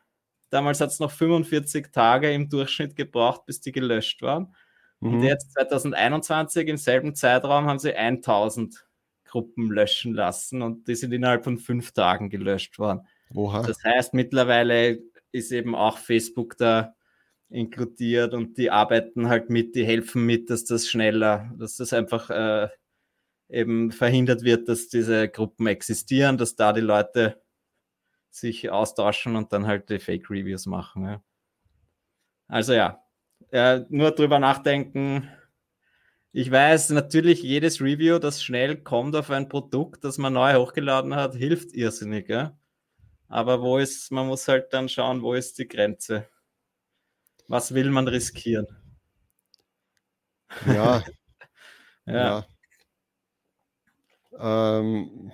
Damals 0.51 0.81
hat 0.81 0.91
es 0.91 0.99
noch 0.99 1.11
45 1.11 1.93
Tage 1.93 2.33
im 2.33 2.49
Durchschnitt 2.49 2.97
gebraucht, 2.97 3.47
bis 3.47 3.61
die 3.61 3.73
gelöscht 3.73 4.23
waren. 4.23 4.55
Mhm. 5.01 5.15
Und 5.15 5.23
jetzt 5.23 5.53
2021 5.53 6.69
im 6.69 6.77
selben 6.77 7.15
Zeitraum 7.15 7.67
haben 7.67 7.79
sie 7.79 7.95
1000 7.95 8.87
Gruppen 9.25 9.71
löschen 9.71 10.15
lassen 10.15 10.63
und 10.63 10.89
die 10.89 10.95
sind 10.95 11.13
innerhalb 11.13 11.45
von 11.45 11.59
fünf 11.59 11.93
Tagen 11.93 12.31
gelöscht 12.31 12.79
worden. 12.79 13.07
Oha. 13.35 13.63
Das 13.63 13.83
heißt, 13.83 14.15
mittlerweile 14.15 15.01
ist 15.33 15.53
eben 15.53 15.75
auch 15.75 15.99
Facebook 15.99 16.57
da 16.57 16.95
inkludiert 17.49 18.35
und 18.35 18.57
die 18.57 18.71
arbeiten 18.71 19.29
halt 19.29 19.51
mit, 19.51 19.75
die 19.75 19.85
helfen 19.85 20.25
mit, 20.25 20.51
dass 20.51 20.65
das 20.65 20.89
schneller, 20.89 21.53
dass 21.59 21.77
das 21.77 21.93
einfach 21.93 22.31
äh, 22.31 22.69
eben 23.49 23.93
verhindert 23.93 24.43
wird, 24.43 24.69
dass 24.69 24.89
diese 24.89 25.29
Gruppen 25.29 25.67
existieren, 25.67 26.39
dass 26.39 26.57
da 26.57 26.73
die 26.73 26.81
Leute 26.81 27.43
sich 28.31 28.71
austauschen 28.71 29.37
und 29.37 29.53
dann 29.53 29.67
halt 29.67 29.89
die 29.91 29.99
Fake 29.99 30.31
Reviews 30.31 30.67
machen. 30.67 31.05
Ja. 31.05 31.23
Also 32.49 32.73
ja, 32.73 33.03
äh, 33.51 33.81
nur 33.89 34.11
drüber 34.13 34.39
nachdenken. 34.39 35.31
Ich 36.33 36.51
weiß 36.51 36.91
natürlich, 36.91 37.43
jedes 37.43 37.81
Review, 37.81 38.19
das 38.19 38.43
schnell 38.43 38.77
kommt 38.77 39.17
auf 39.17 39.31
ein 39.31 39.49
Produkt, 39.49 40.05
das 40.05 40.19
man 40.19 40.35
neu 40.35 40.55
hochgeladen 40.55 41.15
hat, 41.15 41.35
hilft 41.35 41.73
irrsinnig. 41.73 42.29
Ja? 42.29 42.59
Aber 43.29 43.63
wo 43.63 43.79
ist, 43.79 44.13
man 44.13 44.27
muss 44.27 44.47
halt 44.47 44.73
dann 44.73 44.89
schauen, 44.89 45.23
wo 45.23 45.35
ist 45.35 45.59
die 45.59 45.67
Grenze? 45.67 46.29
Was 47.49 47.75
will 47.75 47.91
man 47.91 48.09
riskieren? 48.09 48.67
Ja. 50.67 51.05
ja. 52.07 52.45
ja. 54.39 54.79
Ähm, 54.79 55.33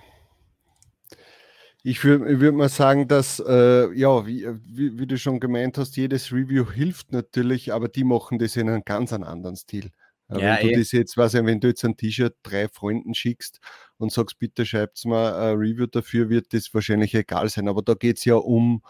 ich 1.82 2.04
würde 2.04 2.40
würd 2.40 2.54
mal 2.54 2.68
sagen, 2.68 3.08
dass, 3.08 3.40
äh, 3.40 3.92
ja, 3.92 4.26
wie, 4.26 4.46
wie, 4.64 4.98
wie, 4.98 5.06
du 5.06 5.18
schon 5.18 5.40
gemeint 5.40 5.78
hast, 5.78 5.96
jedes 5.96 6.32
Review 6.32 6.70
hilft 6.70 7.12
natürlich, 7.12 7.72
aber 7.72 7.88
die 7.88 8.04
machen 8.04 8.38
das 8.38 8.56
in 8.56 8.68
einem 8.68 8.84
ganz 8.84 9.12
anderen 9.12 9.56
Stil. 9.56 9.90
Ja, 10.30 10.38
wenn 10.38 10.68
du 10.68 10.72
eh. 10.72 10.78
das 10.78 10.92
jetzt, 10.92 11.16
was 11.16 11.34
wenn 11.34 11.60
du 11.60 11.68
jetzt 11.68 11.84
ein 11.84 11.96
T-Shirt 11.96 12.34
drei 12.42 12.68
Freunden 12.68 13.14
schickst 13.14 13.58
und 13.98 14.12
sagst, 14.12 14.38
bitte 14.38 14.64
schreibt 14.64 15.04
mal 15.04 15.34
ein 15.34 15.56
Review 15.56 15.86
dafür, 15.86 16.30
wird 16.30 16.54
das 16.54 16.72
wahrscheinlich 16.72 17.14
egal 17.14 17.48
sein. 17.48 17.68
Aber 17.68 17.82
da 17.82 17.94
geht 17.94 18.18
es 18.18 18.24
ja 18.24 18.36
um, 18.36 18.82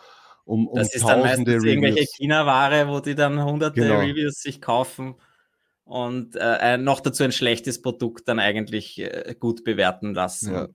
um, 0.45 0.69
um 0.69 0.79
das 0.79 0.95
ist 0.95 1.05
dann 1.05 1.21
meistens 1.21 1.49
Reviews. 1.49 1.65
irgendwelche 1.65 2.07
China-Ware, 2.17 2.89
wo 2.89 3.01
die 3.01 3.15
dann 3.15 3.43
hunderte 3.43 3.81
genau. 3.81 4.01
Reviews 4.01 4.43
sich 4.43 4.61
kaufen 4.61 5.15
und 5.85 6.37
äh, 6.39 6.77
noch 6.77 7.01
dazu 7.01 7.25
ein 7.25 7.33
schlechtes 7.33 7.83
Produkt 7.83 8.29
dann 8.29 8.39
eigentlich 8.39 9.01
äh, 9.01 9.35
gut 9.39 9.65
bewerten 9.65 10.15
lassen. 10.15 10.53
Ja. 10.53 10.69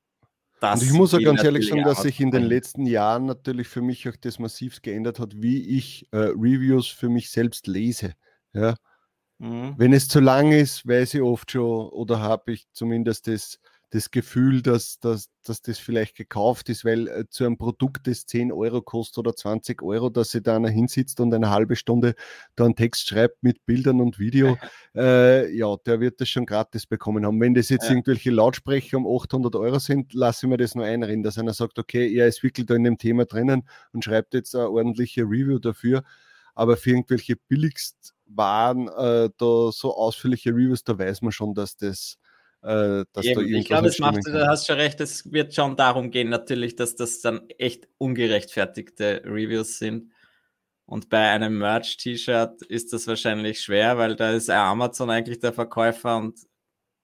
Das 0.59 0.81
und 0.81 0.87
ich 0.87 0.93
muss 0.93 1.13
auch 1.13 1.21
ganz 1.21 1.43
ehrlich 1.43 1.67
sagen, 1.67 1.83
dass 1.83 2.01
sich 2.01 2.19
in 2.19 2.31
den 2.31 2.43
letzten 2.43 2.85
Jahren 2.85 3.25
natürlich 3.25 3.67
für 3.67 3.81
mich 3.81 4.09
auch 4.09 4.15
das 4.19 4.39
massiv 4.39 4.81
geändert 4.81 5.19
hat, 5.19 5.33
wie 5.41 5.77
ich 5.77 6.07
äh, 6.11 6.17
Reviews 6.17 6.87
für 6.87 7.09
mich 7.09 7.29
selbst 7.29 7.67
lese. 7.67 8.13
Ja. 8.53 8.75
Mhm. 9.37 9.75
Wenn 9.77 9.93
es 9.93 10.07
zu 10.07 10.19
lang 10.19 10.51
ist, 10.51 10.87
weiß 10.87 11.13
ich 11.13 11.21
oft 11.21 11.51
schon 11.51 11.89
oder 11.89 12.19
habe 12.19 12.53
ich 12.53 12.65
zumindest 12.73 13.27
das 13.27 13.59
das 13.91 14.11
Gefühl, 14.11 14.61
dass, 14.61 14.99
dass, 14.99 15.29
dass 15.43 15.61
das 15.61 15.79
vielleicht 15.79 16.15
gekauft 16.15 16.67
ist, 16.67 16.83
weil 16.83 17.07
äh, 17.07 17.29
zu 17.29 17.45
einem 17.45 17.57
Produkt, 17.57 18.07
das 18.07 18.25
10 18.25 18.51
Euro 18.51 18.81
kostet 18.81 19.19
oder 19.19 19.33
20 19.33 19.81
Euro, 19.81 20.09
dass 20.09 20.31
sich 20.31 20.43
da 20.43 20.57
einer 20.57 20.69
hinsitzt 20.69 21.21
und 21.21 21.33
eine 21.33 21.49
halbe 21.49 21.77
Stunde 21.77 22.15
da 22.55 22.65
einen 22.65 22.75
Text 22.75 23.07
schreibt 23.07 23.43
mit 23.43 23.65
Bildern 23.65 24.01
und 24.01 24.19
Video, 24.19 24.57
äh, 24.95 25.49
ja, 25.55 25.73
der 25.85 26.01
wird 26.01 26.19
das 26.19 26.27
schon 26.27 26.45
gratis 26.45 26.85
bekommen 26.85 27.25
haben. 27.25 27.39
Wenn 27.39 27.53
das 27.53 27.69
jetzt 27.69 27.85
ja. 27.85 27.91
irgendwelche 27.91 28.29
Lautsprecher 28.29 28.97
um 28.97 29.07
800 29.07 29.55
Euro 29.55 29.79
sind, 29.79 30.13
lasse 30.13 30.45
ich 30.45 30.49
mir 30.49 30.57
das 30.57 30.75
nur 30.75 30.83
einreden, 30.83 31.23
dass 31.23 31.37
einer 31.37 31.53
sagt, 31.53 31.79
okay, 31.79 32.13
er 32.13 32.27
ist 32.27 32.43
wirklich 32.43 32.65
da 32.65 32.75
in 32.75 32.83
dem 32.83 32.97
Thema 32.97 33.25
drinnen 33.25 33.63
und 33.93 34.03
schreibt 34.03 34.33
jetzt 34.33 34.53
eine 34.53 34.69
ordentliche 34.69 35.21
Review 35.21 35.59
dafür. 35.59 36.03
Aber 36.55 36.75
für 36.75 36.89
irgendwelche 36.89 37.35
Billigstwaren 37.35 38.89
äh, 38.89 39.29
da 39.37 39.71
so 39.71 39.95
ausführliche 39.95 40.49
Reviews, 40.49 40.83
da 40.83 40.97
weiß 40.97 41.21
man 41.21 41.31
schon, 41.31 41.53
dass 41.53 41.77
das 41.77 42.17
äh, 42.61 43.05
dass 43.13 43.25
Eben, 43.25 43.51
da 43.51 43.57
Ich 43.57 43.65
glaube, 43.65 43.87
es 43.87 43.99
macht, 43.99 44.25
du 44.25 44.47
hast 44.47 44.67
schon 44.67 44.77
recht, 44.77 44.99
es 45.01 45.31
wird 45.31 45.53
schon 45.53 45.75
darum 45.75 46.11
gehen, 46.11 46.29
natürlich, 46.29 46.75
dass 46.75 46.95
das 46.95 47.21
dann 47.21 47.49
echt 47.57 47.87
ungerechtfertigte 47.97 49.23
Reviews 49.25 49.79
sind. 49.79 50.11
Und 50.85 51.09
bei 51.09 51.29
einem 51.29 51.57
Merch-T-Shirt 51.57 52.61
ist 52.63 52.93
das 52.93 53.07
wahrscheinlich 53.07 53.61
schwer, 53.61 53.97
weil 53.97 54.15
da 54.15 54.31
ist 54.31 54.49
Amazon 54.49 55.09
eigentlich 55.09 55.39
der 55.39 55.53
Verkäufer 55.53 56.17
und 56.17 56.39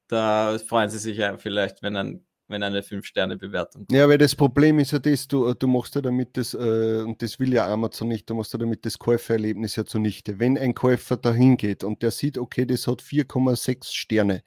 da 0.08 0.58
freuen 0.60 0.90
sie 0.90 1.00
sich 1.00 1.18
ja 1.18 1.38
vielleicht, 1.38 1.82
wenn 1.82 1.98
ein 1.98 2.26
wenn 2.48 2.64
eine 2.64 2.82
5-Sterne-Bewertung 2.82 3.86
Ja, 3.92 4.08
weil 4.08 4.18
das 4.18 4.36
Problem 4.36 4.80
ist 4.80 4.92
ja 4.92 5.00
das, 5.00 5.28
du, 5.28 5.54
du 5.54 5.68
machst 5.68 5.96
ja 5.96 6.02
damit 6.02 6.36
das, 6.38 6.54
äh, 6.54 7.02
und 7.06 7.22
das 7.22 7.40
will 7.40 7.54
ja 7.54 7.68
Amazon 7.68 8.10
nicht, 8.10 8.30
du 8.30 8.36
machst 8.36 8.54
ja 8.54 8.60
damit 8.60 8.86
das 8.86 9.00
Käufererlebnis 9.00 9.76
ja 9.76 9.86
zunichte. 9.86 10.40
Wenn 10.40 10.58
ein 10.58 10.74
Käufer 10.74 11.18
dahin 11.18 11.58
geht 11.58 11.84
und 11.84 12.02
der 12.02 12.12
sieht, 12.12 12.38
okay, 12.38 12.66
das 12.66 12.88
hat 12.88 13.02
4,6 13.02 13.94
Sterne, 13.94 14.44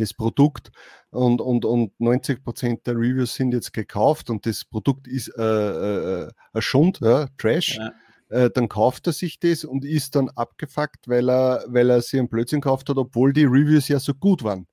das 0.00 0.14
Produkt 0.14 0.70
und, 1.10 1.40
und, 1.40 1.64
und 1.64 1.98
90 2.00 2.42
Prozent 2.42 2.86
der 2.86 2.94
Reviews 2.94 3.34
sind 3.34 3.52
jetzt 3.52 3.72
gekauft 3.72 4.30
und 4.30 4.46
das 4.46 4.64
Produkt 4.64 5.06
ist 5.06 5.28
äh, 5.36 5.42
äh, 5.42 6.22
äh 6.24 6.30
ein 6.52 6.62
Schund, 6.62 7.00
ja, 7.00 7.28
Trash. 7.38 7.76
Ja. 7.76 7.92
Äh, 8.30 8.50
dann 8.50 8.68
kauft 8.68 9.06
er 9.08 9.12
sich 9.12 9.40
das 9.40 9.64
und 9.64 9.84
ist 9.84 10.14
dann 10.14 10.28
abgefuckt, 10.30 11.08
weil 11.08 11.28
er, 11.28 11.64
weil 11.66 11.90
er 11.90 12.00
sich 12.00 12.18
einen 12.18 12.28
Blödsinn 12.28 12.60
gekauft 12.60 12.88
hat, 12.88 12.96
obwohl 12.96 13.32
die 13.32 13.44
Reviews 13.44 13.88
ja 13.88 13.98
so 13.98 14.14
gut 14.14 14.44
waren. 14.44 14.66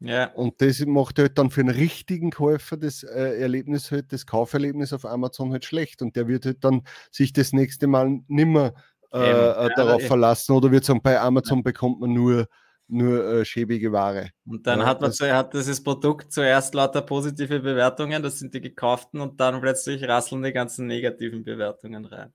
Ja. 0.00 0.26
Und 0.34 0.60
das 0.60 0.80
macht 0.80 1.18
halt 1.18 1.38
dann 1.38 1.50
für 1.50 1.60
einen 1.60 1.70
richtigen 1.70 2.30
Käufer 2.30 2.76
das 2.76 3.04
äh, 3.04 3.40
Erlebnis 3.40 3.90
halt, 3.90 4.12
das 4.12 4.26
Kauferlebnis 4.26 4.92
auf 4.92 5.06
Amazon 5.06 5.52
halt 5.52 5.64
schlecht. 5.64 6.02
Und 6.02 6.16
der 6.16 6.28
wird 6.28 6.44
halt 6.44 6.62
dann 6.64 6.82
sich 7.10 7.32
das 7.32 7.52
nächste 7.52 7.86
Mal 7.86 8.20
nimmer 8.26 8.74
äh, 9.12 9.18
äh, 9.18 9.70
darauf 9.76 10.02
ja, 10.02 10.08
verlassen 10.08 10.52
oder 10.52 10.72
wird 10.72 10.84
sagen, 10.84 11.00
bei 11.00 11.18
Amazon 11.20 11.62
bekommt 11.62 12.00
man 12.00 12.12
nur 12.12 12.48
nur 12.88 13.24
äh, 13.24 13.44
schäbige 13.44 13.92
Ware. 13.92 14.30
Und 14.46 14.66
dann 14.66 14.80
ja, 14.80 14.86
hat 14.86 15.00
man 15.00 15.10
das, 15.10 15.20
hat 15.20 15.54
dieses 15.54 15.82
Produkt 15.82 16.32
zuerst 16.32 16.74
lauter 16.74 17.02
positive 17.02 17.60
Bewertungen, 17.60 18.22
das 18.22 18.38
sind 18.38 18.54
die 18.54 18.60
gekauften, 18.60 19.20
und 19.20 19.40
dann 19.40 19.60
plötzlich 19.60 20.06
rasseln 20.06 20.42
die 20.42 20.52
ganzen 20.52 20.86
negativen 20.86 21.44
Bewertungen 21.44 22.04
rein. 22.04 22.32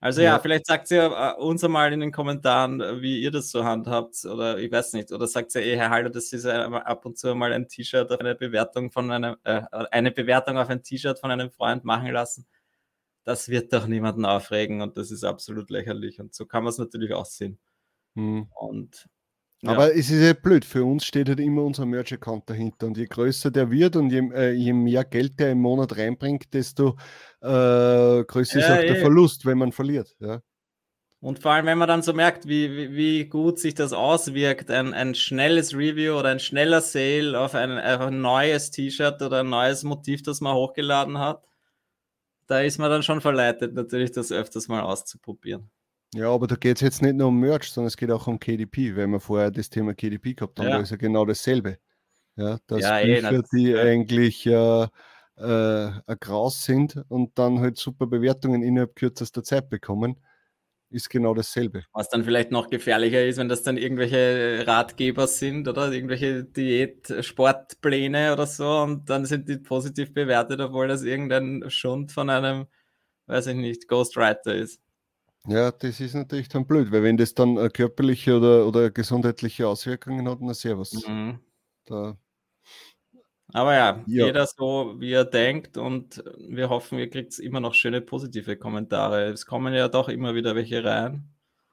Also 0.00 0.20
ja, 0.20 0.32
ja 0.32 0.38
vielleicht 0.40 0.66
sagt 0.66 0.90
ihr 0.90 1.04
äh, 1.04 1.40
uns 1.40 1.62
einmal 1.62 1.92
in 1.92 2.00
den 2.00 2.10
Kommentaren, 2.10 3.00
wie 3.00 3.20
ihr 3.20 3.30
das 3.30 3.52
so 3.52 3.64
handhabt, 3.64 4.24
oder 4.24 4.58
ich 4.58 4.70
weiß 4.72 4.94
nicht, 4.94 5.12
oder 5.12 5.28
sagt 5.28 5.54
ihr, 5.54 5.62
eh, 5.62 5.76
Herr 5.76 5.90
Halder, 5.90 6.10
das 6.10 6.32
ist 6.32 6.44
ab 6.44 7.06
und 7.06 7.16
zu 7.16 7.34
mal 7.36 7.52
ein 7.52 7.68
T-Shirt 7.68 8.10
auf 8.10 8.18
eine 8.18 8.34
Bewertung 8.34 8.90
von 8.90 9.12
einem, 9.12 9.36
äh, 9.44 9.62
eine 9.92 10.10
Bewertung 10.10 10.58
auf 10.58 10.68
ein 10.68 10.82
T-Shirt 10.82 11.20
von 11.20 11.30
einem 11.30 11.52
Freund 11.52 11.84
machen 11.84 12.10
lassen. 12.10 12.46
Das 13.22 13.48
wird 13.48 13.72
doch 13.72 13.86
niemanden 13.86 14.24
aufregen 14.24 14.82
und 14.82 14.96
das 14.96 15.12
ist 15.12 15.22
absolut 15.22 15.70
lächerlich. 15.70 16.18
Und 16.18 16.34
so 16.34 16.46
kann 16.46 16.64
man 16.64 16.70
es 16.70 16.78
natürlich 16.78 17.14
auch 17.14 17.26
sehen. 17.26 17.60
Hm. 18.16 18.48
Und 18.54 19.08
aber 19.64 19.94
es 19.94 20.10
ist 20.10 20.20
ja 20.20 20.32
blöd, 20.32 20.64
für 20.64 20.84
uns 20.84 21.04
steht 21.04 21.28
halt 21.28 21.38
immer 21.38 21.62
unser 21.62 21.86
Merch-Account 21.86 22.50
dahinter. 22.50 22.86
Und 22.86 22.96
je 22.96 23.06
größer 23.06 23.50
der 23.50 23.70
wird 23.70 23.94
und 23.96 24.10
je, 24.10 24.28
äh, 24.34 24.52
je 24.52 24.72
mehr 24.72 25.04
Geld 25.04 25.38
der 25.38 25.52
im 25.52 25.60
Monat 25.60 25.96
reinbringt, 25.96 26.52
desto 26.52 26.96
äh, 27.40 28.24
größer 28.24 28.58
ja, 28.58 28.66
ist 28.66 28.70
auch 28.72 28.80
der 28.80 28.96
Verlust, 28.96 29.46
wenn 29.46 29.58
man 29.58 29.72
verliert. 29.72 30.16
Ja. 30.18 30.40
Und 31.20 31.38
vor 31.38 31.52
allem, 31.52 31.66
wenn 31.66 31.78
man 31.78 31.86
dann 31.86 32.02
so 32.02 32.12
merkt, 32.12 32.48
wie, 32.48 32.76
wie, 32.76 32.96
wie 32.96 33.24
gut 33.26 33.60
sich 33.60 33.74
das 33.74 33.92
auswirkt, 33.92 34.72
ein, 34.72 34.92
ein 34.92 35.14
schnelles 35.14 35.72
Review 35.72 36.18
oder 36.18 36.30
ein 36.30 36.40
schneller 36.40 36.80
Sale 36.80 37.38
auf 37.38 37.54
ein, 37.54 37.78
auf 37.78 38.00
ein 38.00 38.20
neues 38.20 38.72
T-Shirt 38.72 39.22
oder 39.22 39.40
ein 39.40 39.48
neues 39.48 39.84
Motiv, 39.84 40.24
das 40.24 40.40
man 40.40 40.54
hochgeladen 40.54 41.18
hat, 41.18 41.44
da 42.48 42.60
ist 42.60 42.78
man 42.78 42.90
dann 42.90 43.04
schon 43.04 43.20
verleitet, 43.20 43.74
natürlich 43.74 44.10
das 44.10 44.32
öfters 44.32 44.66
mal 44.66 44.80
auszuprobieren. 44.80 45.70
Ja, 46.14 46.28
aber 46.28 46.46
da 46.46 46.56
geht 46.56 46.76
es 46.76 46.82
jetzt 46.82 47.02
nicht 47.02 47.16
nur 47.16 47.28
um 47.28 47.40
Merch, 47.40 47.70
sondern 47.70 47.88
es 47.88 47.96
geht 47.96 48.10
auch 48.10 48.26
um 48.26 48.38
KDP, 48.38 48.94
weil 48.96 49.06
wir 49.06 49.20
vorher 49.20 49.50
das 49.50 49.70
Thema 49.70 49.94
KDP 49.94 50.34
gehabt 50.34 50.58
haben. 50.58 50.68
Ja. 50.68 50.76
Da 50.76 50.82
ist 50.82 50.90
ja 50.90 50.96
genau 50.96 51.24
dasselbe. 51.24 51.78
Ja, 52.36 52.58
dass 52.66 52.82
ja, 52.82 53.00
eh, 53.00 53.14
Bücher, 53.14 53.32
ey, 53.32 53.42
die 53.52 53.76
eigentlich 53.76 54.46
äh, 54.46 54.86
äh, 55.36 55.90
ein 56.06 56.16
Graus 56.20 56.64
sind 56.64 57.02
und 57.08 57.38
dann 57.38 57.60
halt 57.60 57.78
super 57.78 58.06
Bewertungen 58.06 58.62
innerhalb 58.62 58.94
kürzester 58.96 59.42
Zeit 59.42 59.70
bekommen, 59.70 60.16
ist 60.90 61.08
genau 61.08 61.32
dasselbe. 61.32 61.84
Was 61.92 62.10
dann 62.10 62.24
vielleicht 62.24 62.50
noch 62.50 62.68
gefährlicher 62.68 63.24
ist, 63.24 63.38
wenn 63.38 63.48
das 63.48 63.62
dann 63.62 63.78
irgendwelche 63.78 64.64
Ratgeber 64.66 65.26
sind 65.26 65.66
oder 65.66 65.90
irgendwelche 65.90 66.44
Diät-Sportpläne 66.44 68.32
oder 68.32 68.46
so 68.46 68.68
und 68.80 69.08
dann 69.08 69.24
sind 69.24 69.48
die 69.48 69.56
positiv 69.56 70.12
bewertet, 70.12 70.60
obwohl 70.60 70.88
das 70.88 71.02
irgendein 71.02 71.64
Schund 71.70 72.12
von 72.12 72.28
einem, 72.28 72.66
weiß 73.26 73.46
ich 73.48 73.56
nicht, 73.56 73.88
Ghostwriter 73.88 74.54
ist. 74.54 74.80
Ja, 75.46 75.72
das 75.72 75.98
ist 76.00 76.14
natürlich 76.14 76.48
dann 76.48 76.66
blöd, 76.66 76.92
weil 76.92 77.02
wenn 77.02 77.16
das 77.16 77.34
dann 77.34 77.56
äh, 77.56 77.68
körperliche 77.68 78.36
oder, 78.36 78.66
oder 78.66 78.90
gesundheitliche 78.90 79.66
Auswirkungen 79.66 80.28
hat, 80.28 80.38
na 80.40 80.54
servus. 80.54 81.06
Mhm. 81.06 81.40
Da, 81.84 82.16
Aber 83.52 83.74
ja, 83.74 84.04
ja, 84.06 84.26
jeder 84.26 84.46
so, 84.46 84.94
wie 85.00 85.12
er 85.12 85.24
denkt 85.24 85.76
und 85.76 86.22
wir 86.48 86.68
hoffen, 86.68 86.98
ihr 86.98 87.10
kriegt 87.10 87.36
immer 87.40 87.58
noch 87.58 87.74
schöne 87.74 88.00
positive 88.00 88.56
Kommentare. 88.56 89.24
Es 89.32 89.44
kommen 89.44 89.74
ja 89.74 89.88
doch 89.88 90.08
immer 90.08 90.36
wieder 90.36 90.54
welche 90.54 90.84
rein, 90.84 91.28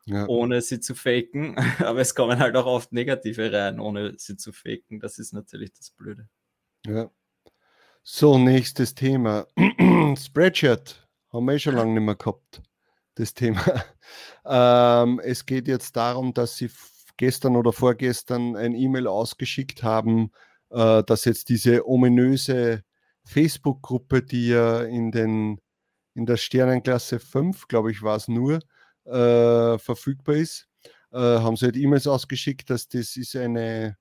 ja. 0.05 0.25
ohne 0.27 0.61
sie 0.61 0.79
zu 0.79 0.95
faken, 0.95 1.55
aber 1.79 1.99
es 1.99 2.15
kommen 2.15 2.39
halt 2.39 2.55
auch 2.55 2.65
oft 2.65 2.91
negative 2.91 3.53
rein, 3.53 3.79
ohne 3.79 4.17
sie 4.17 4.35
zu 4.35 4.51
faken. 4.51 4.99
Das 4.99 5.19
ist 5.19 5.31
natürlich 5.31 5.73
das 5.73 5.91
Blöde. 5.91 6.27
Ja. 6.87 7.11
So, 8.01 8.39
nächstes 8.39 8.95
Thema. 8.95 9.45
Spreadshirt 10.17 11.07
haben 11.31 11.45
wir 11.45 11.53
eh 11.53 11.59
schon 11.59 11.75
lange 11.75 11.93
nicht 11.93 12.03
mehr 12.03 12.15
gehabt 12.15 12.63
das 13.19 13.33
Thema. 13.33 13.61
Ähm, 14.51 15.19
es 15.23 15.45
geht 15.45 15.67
jetzt 15.67 15.95
darum, 15.95 16.33
dass 16.33 16.57
Sie 16.57 16.71
gestern 17.17 17.55
oder 17.55 17.71
vorgestern 17.71 18.55
ein 18.55 18.73
E-Mail 18.73 19.05
ausgeschickt 19.05 19.83
haben, 19.83 20.31
äh, 20.71 21.03
dass 21.03 21.25
jetzt 21.25 21.49
diese 21.49 21.87
ominöse 21.87 22.83
Facebook-Gruppe, 23.25 24.23
die 24.23 24.47
ja 24.47 24.81
in, 24.81 25.11
den, 25.11 25.59
in 26.15 26.25
der 26.25 26.37
Sternenklasse 26.37 27.19
5, 27.19 27.67
glaube 27.67 27.91
ich, 27.91 28.01
war 28.01 28.15
es 28.15 28.27
nur, 28.27 28.59
äh, 29.05 29.77
verfügbar 29.77 30.35
ist, 30.35 30.67
äh, 31.11 31.19
haben 31.19 31.55
sie 31.55 31.65
halt 31.65 31.77
E-Mails 31.77 32.07
ausgeschickt, 32.07 32.69
dass 32.69 32.87
das 32.87 33.15
ist 33.15 33.35
eine, 33.35 33.97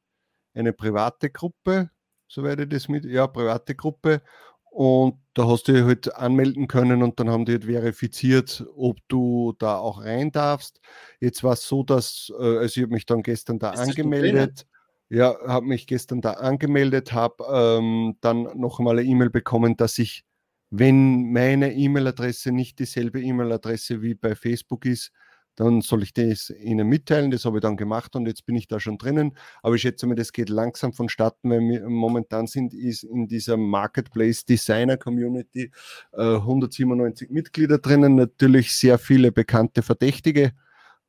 eine 0.54 0.72
private 0.72 1.28
Gruppe, 1.28 1.90
soweit 2.28 2.60
ich 2.60 2.68
das 2.68 2.88
mit, 2.88 3.04
ja, 3.04 3.26
private 3.26 3.74
Gruppe 3.74 4.22
und 4.70 5.18
da 5.34 5.46
hast 5.46 5.68
du 5.68 5.72
dich 5.72 5.84
halt 5.84 6.14
anmelden 6.14 6.68
können 6.68 7.02
und 7.02 7.18
dann 7.20 7.30
haben 7.30 7.44
die 7.44 7.52
halt 7.52 7.64
verifiziert, 7.64 8.66
ob 8.76 8.98
du 9.08 9.54
da 9.58 9.76
auch 9.78 10.02
rein 10.02 10.32
darfst. 10.32 10.80
Jetzt 11.20 11.44
war 11.44 11.54
es 11.54 11.66
so, 11.66 11.82
dass, 11.82 12.32
äh, 12.38 12.58
also 12.58 12.80
ich 12.80 12.82
habe 12.84 12.94
mich 12.94 13.06
dann 13.06 13.22
gestern 13.22 13.58
da 13.58 13.72
Ist 13.72 13.80
angemeldet. 13.80 14.66
Ja, 15.10 15.36
habe 15.46 15.66
mich 15.66 15.86
gestern 15.86 16.20
da 16.20 16.32
angemeldet, 16.32 17.12
habe 17.12 17.44
ähm, 17.50 18.16
dann 18.20 18.42
noch 18.58 18.78
einmal 18.78 18.98
eine 18.98 19.08
E-Mail 19.08 19.30
bekommen, 19.30 19.76
dass 19.76 19.98
ich, 19.98 20.24
wenn 20.70 21.32
meine 21.32 21.72
E-Mail-Adresse 21.72 22.52
nicht 22.52 22.78
dieselbe 22.78 23.22
E-Mail-Adresse 23.22 24.02
wie 24.02 24.14
bei 24.14 24.34
Facebook 24.34 24.84
ist, 24.84 25.12
dann 25.58 25.80
soll 25.80 26.04
ich 26.04 26.12
das 26.12 26.50
Ihnen 26.50 26.88
mitteilen. 26.88 27.32
Das 27.32 27.44
habe 27.44 27.58
ich 27.58 27.62
dann 27.62 27.76
gemacht 27.76 28.14
und 28.14 28.26
jetzt 28.26 28.46
bin 28.46 28.54
ich 28.54 28.68
da 28.68 28.78
schon 28.78 28.96
drinnen. 28.96 29.36
Aber 29.60 29.74
ich 29.74 29.82
schätze 29.82 30.06
mal, 30.06 30.14
das 30.14 30.32
geht 30.32 30.50
langsam 30.50 30.92
vonstatten, 30.92 31.50
weil 31.50 31.60
wir 31.60 31.88
momentan 31.88 32.46
sind 32.46 32.74
ist 32.74 33.02
in 33.02 33.26
dieser 33.26 33.56
Marketplace 33.56 34.44
Designer 34.44 34.96
Community 34.96 35.72
äh, 36.12 36.36
197 36.36 37.30
Mitglieder 37.30 37.78
drinnen, 37.78 38.14
natürlich 38.14 38.72
sehr 38.72 38.98
viele 38.98 39.32
bekannte 39.32 39.82
Verdächtige, 39.82 40.52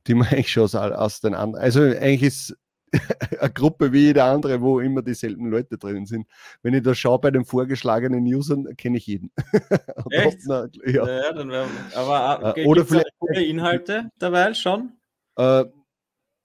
die 0.08 0.14
man 0.14 0.26
eigentlich 0.30 0.50
schon 0.50 0.64
aus, 0.64 0.74
aus 0.74 1.20
den 1.20 1.34
anderen, 1.34 1.62
also 1.64 1.82
eigentlich 1.82 2.22
ist 2.24 2.56
eine 3.40 3.50
Gruppe 3.52 3.92
wie 3.92 4.06
jede 4.06 4.24
andere, 4.24 4.60
wo 4.60 4.80
immer 4.80 5.02
dieselben 5.02 5.50
Leute 5.50 5.78
drin 5.78 6.06
sind. 6.06 6.26
Wenn 6.62 6.74
ich 6.74 6.82
da 6.82 6.94
schaue 6.94 7.20
bei 7.20 7.30
den 7.30 7.44
vorgeschlagenen 7.44 8.24
Usern, 8.26 8.76
kenne 8.76 8.98
ich 8.98 9.06
jeden. 9.06 9.30
Echt? 10.10 10.38
Na, 10.46 10.66
ja. 10.84 11.06
ja 11.06 11.06
wär, 11.06 11.66
aber 11.94 12.50
okay, 12.50 12.62
äh, 12.62 12.66
oder 12.66 12.84
vielleicht 12.84 13.18
gute 13.18 13.42
Inhalte 13.42 14.10
dabei 14.18 14.54
schon? 14.54 14.92
Äh, 15.36 15.64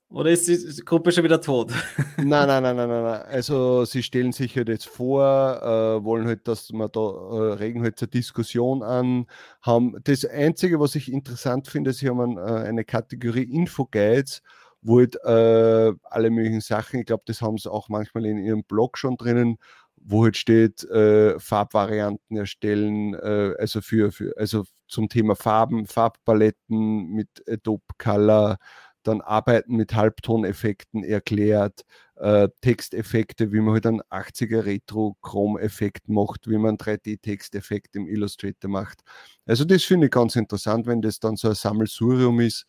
Oder 0.10 0.32
ist 0.32 0.48
die 0.48 0.82
Gruppe 0.86 1.12
schon 1.12 1.24
wieder 1.24 1.42
tot? 1.42 1.72
nein, 2.18 2.48
nein, 2.48 2.64
nein, 2.64 2.76
nein, 2.76 2.88
nein. 2.88 3.22
Also 3.24 3.86
sie 3.86 4.04
stellen 4.04 4.32
sich 4.32 4.56
halt 4.56 4.70
jetzt 4.70 4.86
vor, 4.86 5.62
äh, 5.62 6.04
wollen 6.04 6.28
halt, 6.28 6.48
dass 6.48 6.72
man 6.72 6.90
da 6.92 7.00
äh, 7.00 7.54
regen 7.56 7.82
halt 7.82 8.00
eine 8.02 8.08
Diskussion 8.08 8.84
an. 8.84 9.26
Haben 9.62 9.98
das 10.04 10.24
Einzige, 10.24 10.80
was 10.80 10.96
ich 10.96 11.12
interessant 11.12 11.68
finde, 11.68 11.92
sie 11.92 12.08
haben 12.08 12.38
äh, 12.38 12.42
eine 12.42 12.86
Kategorie 12.86 13.44
Infoguides, 13.44 14.42
wo 14.86 15.00
halt 15.00 15.16
äh, 15.24 15.94
alle 16.04 16.30
möglichen 16.30 16.62
Sachen, 16.62 17.00
ich 17.00 17.06
glaube, 17.08 17.24
das 17.26 17.42
haben 17.42 17.58
sie 17.58 17.72
auch 17.72 17.90
manchmal 17.90 18.26
in 18.26 18.38
ihrem 18.38 18.64
Blog 18.64 18.98
schon 18.98 19.18
drinnen, 19.18 19.58
wo 19.98 20.24
halt 20.26 20.38
steht, 20.38 20.84
äh, 20.86 21.40
Farbvarianten 21.40 22.38
erstellen, 22.38 23.16
äh, 23.16 23.54
also 23.60 23.82
für, 23.82 24.12
für, 24.12 24.34
also 24.38 24.66
zum 24.88 25.10
Thema 25.10 25.36
Farben, 25.36 25.88
Farbpaletten 25.88 27.10
mit 27.10 27.30
Adobe 27.50 27.84
Color, 27.98 28.58
dann 29.04 29.22
Arbeiten 29.22 29.76
mit 29.76 29.94
Halbtoneffekten 29.96 31.04
erklärt, 31.04 31.82
äh, 32.16 32.48
Texteffekte, 32.62 33.52
wie 33.52 33.60
man 33.62 33.74
halt 33.74 33.86
einen 33.88 34.02
80er 34.10 34.66
Retro-Chrom-Effekt 34.66 36.08
macht, 36.10 36.48
wie 36.50 36.58
man 36.58 36.78
3D-Texteffekt 36.78 37.96
im 37.96 38.08
Illustrator 38.08 38.70
macht. 38.70 39.02
Also 39.46 39.66
das 39.66 39.84
finde 39.84 40.08
ich 40.08 40.12
ganz 40.12 40.36
interessant, 40.36 40.88
wenn 40.88 41.02
das 41.02 41.20
dann 41.20 41.36
so 41.36 41.50
ein 41.50 41.56
Sammelsurium 41.56 42.40
ist. 42.40 42.66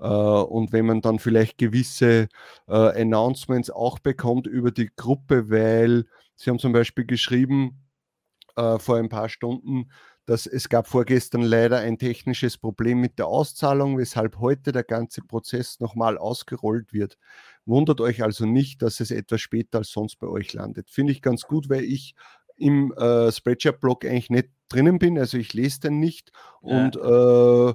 Uh, 0.00 0.42
und 0.42 0.72
wenn 0.72 0.86
man 0.86 1.00
dann 1.00 1.18
vielleicht 1.18 1.58
gewisse 1.58 2.28
uh, 2.68 2.92
Announcements 2.94 3.68
auch 3.68 3.98
bekommt 3.98 4.46
über 4.46 4.70
die 4.70 4.90
Gruppe, 4.94 5.50
weil 5.50 6.04
Sie 6.36 6.50
haben 6.50 6.60
zum 6.60 6.72
Beispiel 6.72 7.04
geschrieben 7.04 7.80
uh, 8.56 8.78
vor 8.78 8.96
ein 8.96 9.08
paar 9.08 9.28
Stunden, 9.28 9.90
dass 10.28 10.46
es 10.46 10.68
gab 10.68 10.86
vorgestern 10.86 11.40
leider 11.40 11.78
ein 11.78 11.98
technisches 11.98 12.58
Problem 12.58 13.00
mit 13.00 13.18
der 13.18 13.26
Auszahlung, 13.26 13.96
weshalb 13.96 14.38
heute 14.38 14.72
der 14.72 14.84
ganze 14.84 15.22
Prozess 15.22 15.80
nochmal 15.80 16.18
ausgerollt 16.18 16.92
wird. 16.92 17.16
Wundert 17.64 18.00
euch 18.00 18.22
also 18.22 18.44
nicht, 18.44 18.82
dass 18.82 19.00
es 19.00 19.10
etwas 19.10 19.40
später 19.40 19.78
als 19.78 19.90
sonst 19.90 20.18
bei 20.18 20.26
euch 20.26 20.52
landet. 20.52 20.90
Finde 20.90 21.12
ich 21.12 21.22
ganz 21.22 21.44
gut, 21.44 21.70
weil 21.70 21.82
ich 21.82 22.14
im 22.56 22.92
äh, 22.92 23.32
Spreadshirt-Blog 23.32 24.04
eigentlich 24.04 24.30
nicht 24.30 24.50
drinnen 24.68 24.98
bin, 24.98 25.18
also 25.18 25.38
ich 25.38 25.54
lese 25.54 25.80
den 25.80 25.98
nicht 25.98 26.30
ja. 26.62 26.84
und 26.84 26.96
äh, 26.96 27.74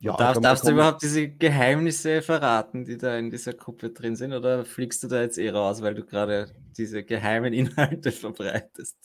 ja, 0.00 0.16
Darf, 0.16 0.40
darfst 0.40 0.66
du 0.66 0.72
überhaupt 0.72 1.02
diese 1.02 1.28
Geheimnisse 1.28 2.22
verraten, 2.22 2.84
die 2.84 2.96
da 2.98 3.16
in 3.18 3.30
dieser 3.30 3.52
Gruppe 3.52 3.90
drin 3.90 4.14
sind, 4.14 4.32
oder 4.32 4.64
fliegst 4.64 5.02
du 5.02 5.08
da 5.08 5.20
jetzt 5.20 5.38
eh 5.38 5.50
raus, 5.50 5.82
weil 5.82 5.94
du 5.94 6.04
gerade 6.04 6.52
diese 6.76 7.02
geheimen 7.02 7.52
Inhalte 7.52 8.12
verbreitest? 8.12 8.96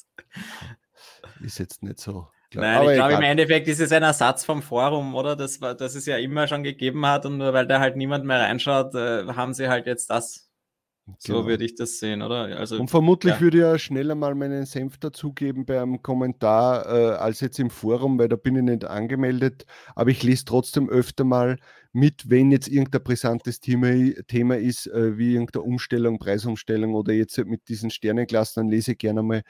Ist 1.41 1.57
jetzt 1.57 1.81
nicht 1.81 2.00
so. 2.00 2.27
Klar. 2.51 2.65
Nein, 2.65 2.77
Aber 2.77 2.91
ich 2.91 2.97
glaube, 2.97 3.13
im 3.13 3.21
Endeffekt 3.23 3.67
ist 3.67 3.79
es 3.79 3.91
ein 3.91 4.03
Ersatz 4.03 4.45
vom 4.45 4.62
Forum, 4.62 5.15
oder? 5.15 5.35
Das, 5.35 5.59
das 5.59 5.95
es 5.95 6.05
ja 6.05 6.17
immer 6.17 6.47
schon 6.47 6.62
gegeben 6.62 7.03
hat 7.07 7.25
und 7.25 7.39
nur 7.39 7.51
weil 7.53 7.65
da 7.65 7.79
halt 7.79 7.95
niemand 7.95 8.25
mehr 8.25 8.39
reinschaut, 8.39 8.93
äh, 8.93 9.25
haben 9.25 9.55
sie 9.55 9.69
halt 9.69 9.88
jetzt 9.88 10.12
das. 10.12 10.51
So 11.17 11.33
genau. 11.33 11.48
würde 11.48 11.65
ich 11.65 11.75
das 11.75 12.00
sehen, 12.00 12.22
oder? 12.22 12.57
Also, 12.57 12.79
und 12.79 12.89
vermutlich 12.89 13.33
ja. 13.33 13.41
würde 13.41 13.57
ich 13.57 13.63
ja 13.63 13.77
schneller 13.77 14.15
mal 14.15 14.36
meinen 14.36 14.65
Senf 14.65 14.98
dazugeben 14.98 15.65
beim 15.65 16.01
Kommentar 16.01 16.86
äh, 16.86 17.15
als 17.15 17.41
jetzt 17.41 17.60
im 17.60 17.69
Forum, 17.69 18.17
weil 18.17 18.29
da 18.29 18.38
bin 18.38 18.55
ich 18.55 18.63
nicht 18.63 18.86
angemeldet. 18.86 19.65
Aber 19.95 20.12
ich 20.12 20.24
lese 20.24 20.45
trotzdem 20.45 20.89
öfter 20.89 21.25
mal 21.25 21.57
mit, 21.91 22.29
wenn 22.29 22.51
jetzt 22.51 22.69
irgendein 22.69 23.03
brisantes 23.03 23.60
Thema, 23.60 23.91
Thema 24.27 24.57
ist, 24.57 24.88
äh, 24.88 25.17
wie 25.17 25.33
irgendeine 25.33 25.63
Umstellung, 25.63 26.19
Preisumstellung 26.19 26.95
oder 26.95 27.12
jetzt 27.12 27.38
mit 27.45 27.67
diesen 27.67 27.89
Sternenklassen, 27.89 28.63
dann 28.63 28.72
lese 28.72 28.93
ich 28.93 28.98
gerne 28.98 29.24
mal 29.24 29.43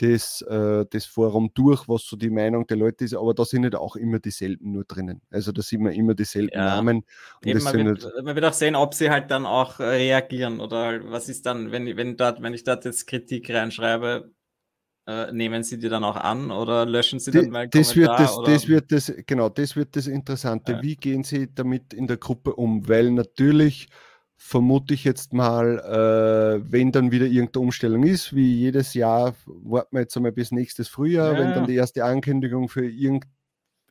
das, 0.00 0.40
äh, 0.42 0.86
das 0.88 1.04
Forum 1.04 1.50
durch, 1.52 1.86
was 1.86 2.06
so 2.06 2.16
die 2.16 2.30
Meinung 2.30 2.66
der 2.66 2.78
Leute 2.78 3.04
ist, 3.04 3.14
aber 3.14 3.34
da 3.34 3.44
sind 3.44 3.62
nicht 3.62 3.74
auch 3.74 3.96
immer 3.96 4.18
dieselben 4.18 4.72
nur 4.72 4.84
drinnen. 4.84 5.20
Also 5.30 5.52
da 5.52 5.60
sind 5.60 5.84
wir 5.84 5.92
immer 5.92 6.14
dieselben 6.14 6.54
ja. 6.54 6.76
Namen. 6.76 7.04
Eben, 7.44 7.62
man, 7.62 7.74
wird, 7.74 8.02
nicht... 8.02 8.08
man, 8.22 8.34
wird, 8.34 8.44
auch 8.46 8.52
sehen, 8.54 8.76
ob 8.76 8.94
sie 8.94 9.10
halt 9.10 9.30
dann 9.30 9.44
auch 9.44 9.78
äh, 9.78 9.84
reagieren 9.84 10.60
oder 10.60 11.00
was 11.10 11.28
ist 11.28 11.44
dann, 11.44 11.70
wenn, 11.70 11.96
wenn, 11.98 12.16
dort, 12.16 12.40
wenn 12.40 12.54
ich 12.54 12.64
dort 12.64 12.86
jetzt 12.86 13.06
Kritik 13.06 13.50
reinschreibe, 13.50 14.30
äh, 15.06 15.32
nehmen 15.32 15.62
sie 15.64 15.78
die 15.78 15.90
dann 15.90 16.04
auch 16.04 16.16
an 16.16 16.50
oder 16.50 16.86
löschen 16.86 17.18
sie 17.18 17.30
dann 17.30 17.50
mal 17.50 17.68
das 17.68 17.94
wird 17.94 18.08
das, 18.08 18.38
das 18.44 18.68
wird 18.68 18.92
das, 18.92 19.12
genau, 19.26 19.50
das 19.50 19.76
wird 19.76 19.96
das 19.96 20.06
Interessante. 20.06 20.72
Ja. 20.72 20.82
Wie 20.82 20.96
gehen 20.96 21.24
sie 21.24 21.52
damit 21.54 21.92
in 21.92 22.06
der 22.06 22.16
Gruppe 22.16 22.54
um? 22.54 22.88
Weil 22.88 23.10
natürlich 23.10 23.88
vermute 24.42 24.94
ich 24.94 25.04
jetzt 25.04 25.34
mal, 25.34 25.78
äh, 25.80 26.72
wenn 26.72 26.92
dann 26.92 27.12
wieder 27.12 27.26
irgendeine 27.26 27.62
Umstellung 27.62 28.04
ist, 28.04 28.34
wie 28.34 28.54
jedes 28.54 28.94
Jahr, 28.94 29.34
warten 29.44 29.94
wir 29.94 30.00
jetzt 30.00 30.16
einmal 30.16 30.32
bis 30.32 30.50
nächstes 30.50 30.88
Frühjahr, 30.88 31.34
ja, 31.34 31.38
wenn 31.38 31.50
dann 31.50 31.66
die 31.66 31.74
erste 31.74 32.06
Ankündigung 32.06 32.70
für 32.70 32.88
irgend, 32.88 33.26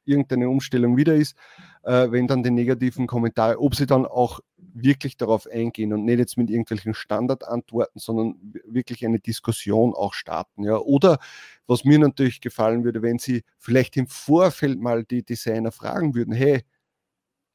irgendeine 0.05 0.49
Umstellung 0.49 0.97
wieder 0.97 1.13
ist, 1.13 1.37
äh, 1.83 2.09
wenn 2.09 2.27
dann 2.27 2.41
die 2.41 2.49
negativen 2.49 3.05
Kommentare, 3.05 3.61
ob 3.61 3.75
sie 3.75 3.85
dann 3.85 4.07
auch 4.07 4.39
wirklich 4.57 5.17
darauf 5.17 5.47
eingehen 5.47 5.93
und 5.93 6.03
nicht 6.03 6.17
jetzt 6.17 6.35
mit 6.35 6.49
irgendwelchen 6.49 6.95
Standardantworten, 6.95 7.99
sondern 7.99 8.35
wirklich 8.65 9.05
eine 9.05 9.19
Diskussion 9.19 9.93
auch 9.93 10.13
starten. 10.13 10.63
Ja? 10.63 10.77
Oder 10.77 11.19
was 11.67 11.85
mir 11.85 11.99
natürlich 11.99 12.41
gefallen 12.41 12.83
würde, 12.83 13.03
wenn 13.03 13.19
sie 13.19 13.43
vielleicht 13.59 13.95
im 13.97 14.07
Vorfeld 14.07 14.79
mal 14.79 15.03
die 15.03 15.23
Designer 15.23 15.71
fragen 15.71 16.15
würden, 16.15 16.33
hey, 16.33 16.63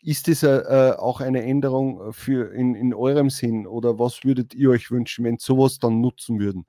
ist 0.05 0.29
das 0.29 0.43
äh, 0.43 0.93
auch 0.99 1.21
eine 1.21 1.43
Änderung 1.43 2.13
für 2.13 2.53
in, 2.53 2.75
in 2.75 2.93
eurem 2.93 3.31
Sinn 3.31 3.67
oder 3.67 3.99
was 3.99 4.23
würdet 4.23 4.55
ihr 4.55 4.71
euch 4.71 4.91
wünschen, 4.91 5.25
wenn 5.25 5.39
sowas 5.39 5.79
dann 5.79 6.01
nutzen 6.01 6.39
würden? 6.39 6.67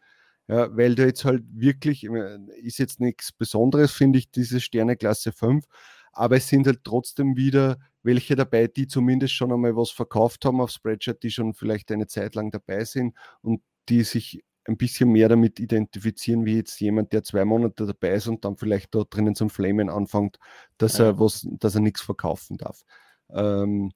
Ja, 0.48 0.76
weil 0.78 0.96
da 0.96 1.04
jetzt 1.04 1.26
halt 1.26 1.44
wirklich, 1.50 2.04
ist 2.04 2.78
jetzt 2.78 3.00
nichts 3.00 3.32
Besonderes, 3.32 3.92
finde 3.92 4.20
ich, 4.20 4.32
diese 4.32 4.62
Sterneklasse 4.62 5.32
5, 5.32 5.66
aber 6.14 6.38
es 6.38 6.48
sind 6.48 6.68
halt 6.68 6.84
trotzdem 6.84 7.36
wieder 7.36 7.78
welche 8.04 8.36
dabei, 8.36 8.68
die 8.68 8.88
zumindest 8.88 9.34
schon 9.34 9.52
einmal 9.52 9.76
was 9.76 9.90
verkauft 9.90 10.46
haben 10.46 10.62
auf 10.62 10.70
Spreadshirt, 10.70 11.24
die 11.24 11.32
schon 11.32 11.56
vielleicht 11.56 11.92
eine 11.92 12.08
Zeit 12.08 12.36
lang 12.36 12.52
dabei 12.52 12.86
sind 12.86 13.16
und 13.42 13.62
die 13.90 14.04
sich 14.04 14.44
ein 14.66 14.78
bisschen 14.78 15.12
mehr 15.12 15.30
damit 15.30 15.60
identifizieren, 15.60 16.46
wie 16.46 16.56
jetzt 16.56 16.80
jemand, 16.80 17.12
der 17.12 17.24
zwei 17.24 17.44
Monate 17.44 17.86
dabei 17.86 18.14
ist 18.14 18.28
und 18.28 18.46
dann 18.46 18.58
vielleicht 18.58 18.94
da 18.96 19.04
drinnen 19.10 19.36
zum 19.36 19.50
Flamen 19.50 19.90
anfängt, 19.90 20.38
dass 20.78 21.00
ja. 21.00 21.06
er 21.06 21.20
was, 21.20 21.48
dass 21.60 21.76
er 21.76 21.82
nichts 21.82 22.02
verkaufen 22.02 22.58
darf. 22.58 22.84
Ähm, 23.30 23.92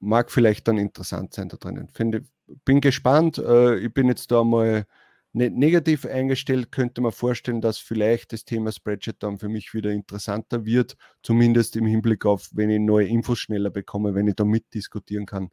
mag 0.00 0.30
vielleicht 0.30 0.68
dann 0.68 0.78
interessant 0.78 1.34
sein 1.34 1.48
da 1.48 1.56
drinnen. 1.56 1.88
Finde, 1.88 2.24
bin 2.64 2.80
gespannt. 2.80 3.38
Äh, 3.38 3.78
ich 3.78 3.92
bin 3.92 4.08
jetzt 4.08 4.30
da 4.30 4.44
mal 4.44 4.86
nicht 5.32 5.54
negativ 5.54 6.06
eingestellt, 6.06 6.72
könnte 6.72 7.00
man 7.00 7.12
vorstellen, 7.12 7.60
dass 7.60 7.78
vielleicht 7.78 8.32
das 8.32 8.44
Thema 8.44 8.72
Spreadsheet 8.72 9.22
dann 9.22 9.38
für 9.38 9.48
mich 9.48 9.74
wieder 9.74 9.90
interessanter 9.90 10.64
wird, 10.64 10.96
zumindest 11.22 11.76
im 11.76 11.86
Hinblick 11.86 12.24
auf, 12.24 12.48
wenn 12.52 12.70
ich 12.70 12.80
neue 12.80 13.06
Infos 13.06 13.38
schneller 13.38 13.70
bekomme, 13.70 14.14
wenn 14.14 14.26
ich 14.26 14.36
da 14.36 14.44
mitdiskutieren 14.44 15.26
kann 15.26 15.50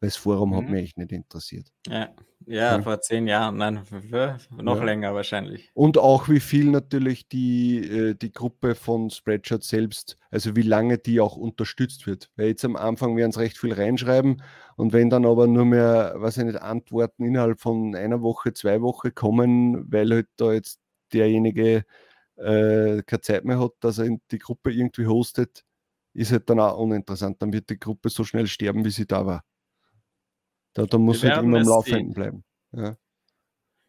weil 0.00 0.08
das 0.08 0.16
Forum 0.16 0.50
mhm. 0.50 0.56
hat 0.56 0.68
mich 0.68 0.82
echt 0.82 0.98
nicht 0.98 1.12
interessiert. 1.12 1.72
Ja, 1.86 2.10
ja, 2.46 2.76
ja. 2.76 2.82
vor 2.82 3.00
zehn 3.00 3.26
Jahren, 3.26 3.56
nein, 3.56 3.80
noch 4.50 4.78
ja. 4.78 4.84
länger 4.84 5.14
wahrscheinlich. 5.14 5.70
Und 5.74 5.98
auch 5.98 6.28
wie 6.28 6.40
viel 6.40 6.70
natürlich 6.70 7.28
die, 7.28 7.78
äh, 7.78 8.14
die 8.14 8.32
Gruppe 8.32 8.74
von 8.74 9.10
Spreadshirt 9.10 9.64
selbst, 9.64 10.16
also 10.30 10.54
wie 10.54 10.62
lange 10.62 10.98
die 10.98 11.20
auch 11.20 11.36
unterstützt 11.36 12.06
wird. 12.06 12.30
Weil 12.36 12.48
jetzt 12.48 12.64
am 12.64 12.76
Anfang 12.76 13.16
werden 13.16 13.30
es 13.30 13.38
recht 13.38 13.58
viel 13.58 13.72
reinschreiben 13.72 14.42
und 14.76 14.92
wenn 14.92 15.10
dann 15.10 15.24
aber 15.24 15.46
nur 15.46 15.64
mehr, 15.64 16.14
was 16.16 16.36
ich 16.36 16.44
nicht, 16.44 16.60
Antworten 16.60 17.24
innerhalb 17.24 17.60
von 17.60 17.94
einer 17.94 18.20
Woche, 18.22 18.52
zwei 18.52 18.80
Wochen 18.82 19.14
kommen, 19.14 19.90
weil 19.90 20.10
halt 20.10 20.28
da 20.36 20.52
jetzt 20.52 20.78
derjenige 21.12 21.84
äh, 22.36 23.02
keine 23.02 23.20
Zeit 23.22 23.44
mehr 23.44 23.58
hat, 23.58 23.72
dass 23.80 23.98
er 23.98 24.16
die 24.30 24.38
Gruppe 24.38 24.72
irgendwie 24.72 25.06
hostet, 25.06 25.64
ist 26.12 26.32
halt 26.32 26.48
dann 26.50 26.60
auch 26.60 26.78
uninteressant. 26.78 27.40
Dann 27.40 27.52
wird 27.52 27.70
die 27.70 27.78
Gruppe 27.78 28.08
so 28.10 28.24
schnell 28.24 28.46
sterben, 28.46 28.84
wie 28.84 28.90
sie 28.90 29.06
da 29.06 29.26
war. 29.26 29.44
Da, 30.76 30.84
da 30.84 30.98
muss 30.98 31.24
halt 31.24 31.42
immer 31.42 31.60
am 31.60 31.66
Laufenden 31.66 32.12
bleiben. 32.12 32.44
Ja. 32.72 32.98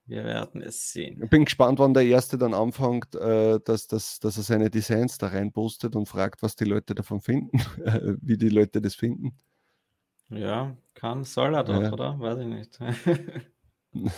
Wir 0.05 0.23
werden 0.23 0.61
es 0.61 0.93
sehen. 0.93 1.21
Ich 1.21 1.29
bin 1.29 1.43
gespannt, 1.43 1.79
wann 1.79 1.93
der 1.93 2.05
Erste 2.05 2.37
dann 2.37 2.53
anfängt, 2.53 3.13
äh, 3.13 3.59
dass, 3.59 3.87
dass, 3.87 4.21
dass 4.21 4.37
er 4.37 4.43
seine 4.43 4.69
Designs 4.69 5.17
da 5.17 5.27
rein 5.27 5.51
postet 5.51 5.97
und 5.97 6.07
fragt, 6.07 6.41
was 6.41 6.55
die 6.55 6.63
Leute 6.63 6.95
davon 6.95 7.19
finden, 7.19 7.57
wie 8.21 8.37
die 8.37 8.47
Leute 8.47 8.81
das 8.81 8.95
finden. 8.95 9.37
Ja, 10.29 10.77
kann, 10.93 11.25
soll 11.25 11.55
er 11.55 11.65
doch, 11.65 11.81
ja. 11.81 11.91
oder? 11.91 12.17
Weiß 12.19 12.37
ich 12.39 12.47
nicht. 12.47 12.79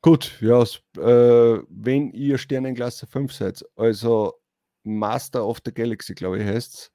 Gut, 0.00 0.40
ja, 0.40 0.62
äh, 0.62 1.62
wenn 1.68 2.12
ihr 2.12 2.38
Sternenklasse 2.38 3.08
5 3.08 3.32
seid, 3.32 3.64
also 3.74 4.34
Master 4.84 5.44
of 5.44 5.58
the 5.64 5.74
Galaxy, 5.74 6.14
glaube 6.14 6.38
ich, 6.38 6.46
heißt 6.46 6.74
es, 6.74 6.92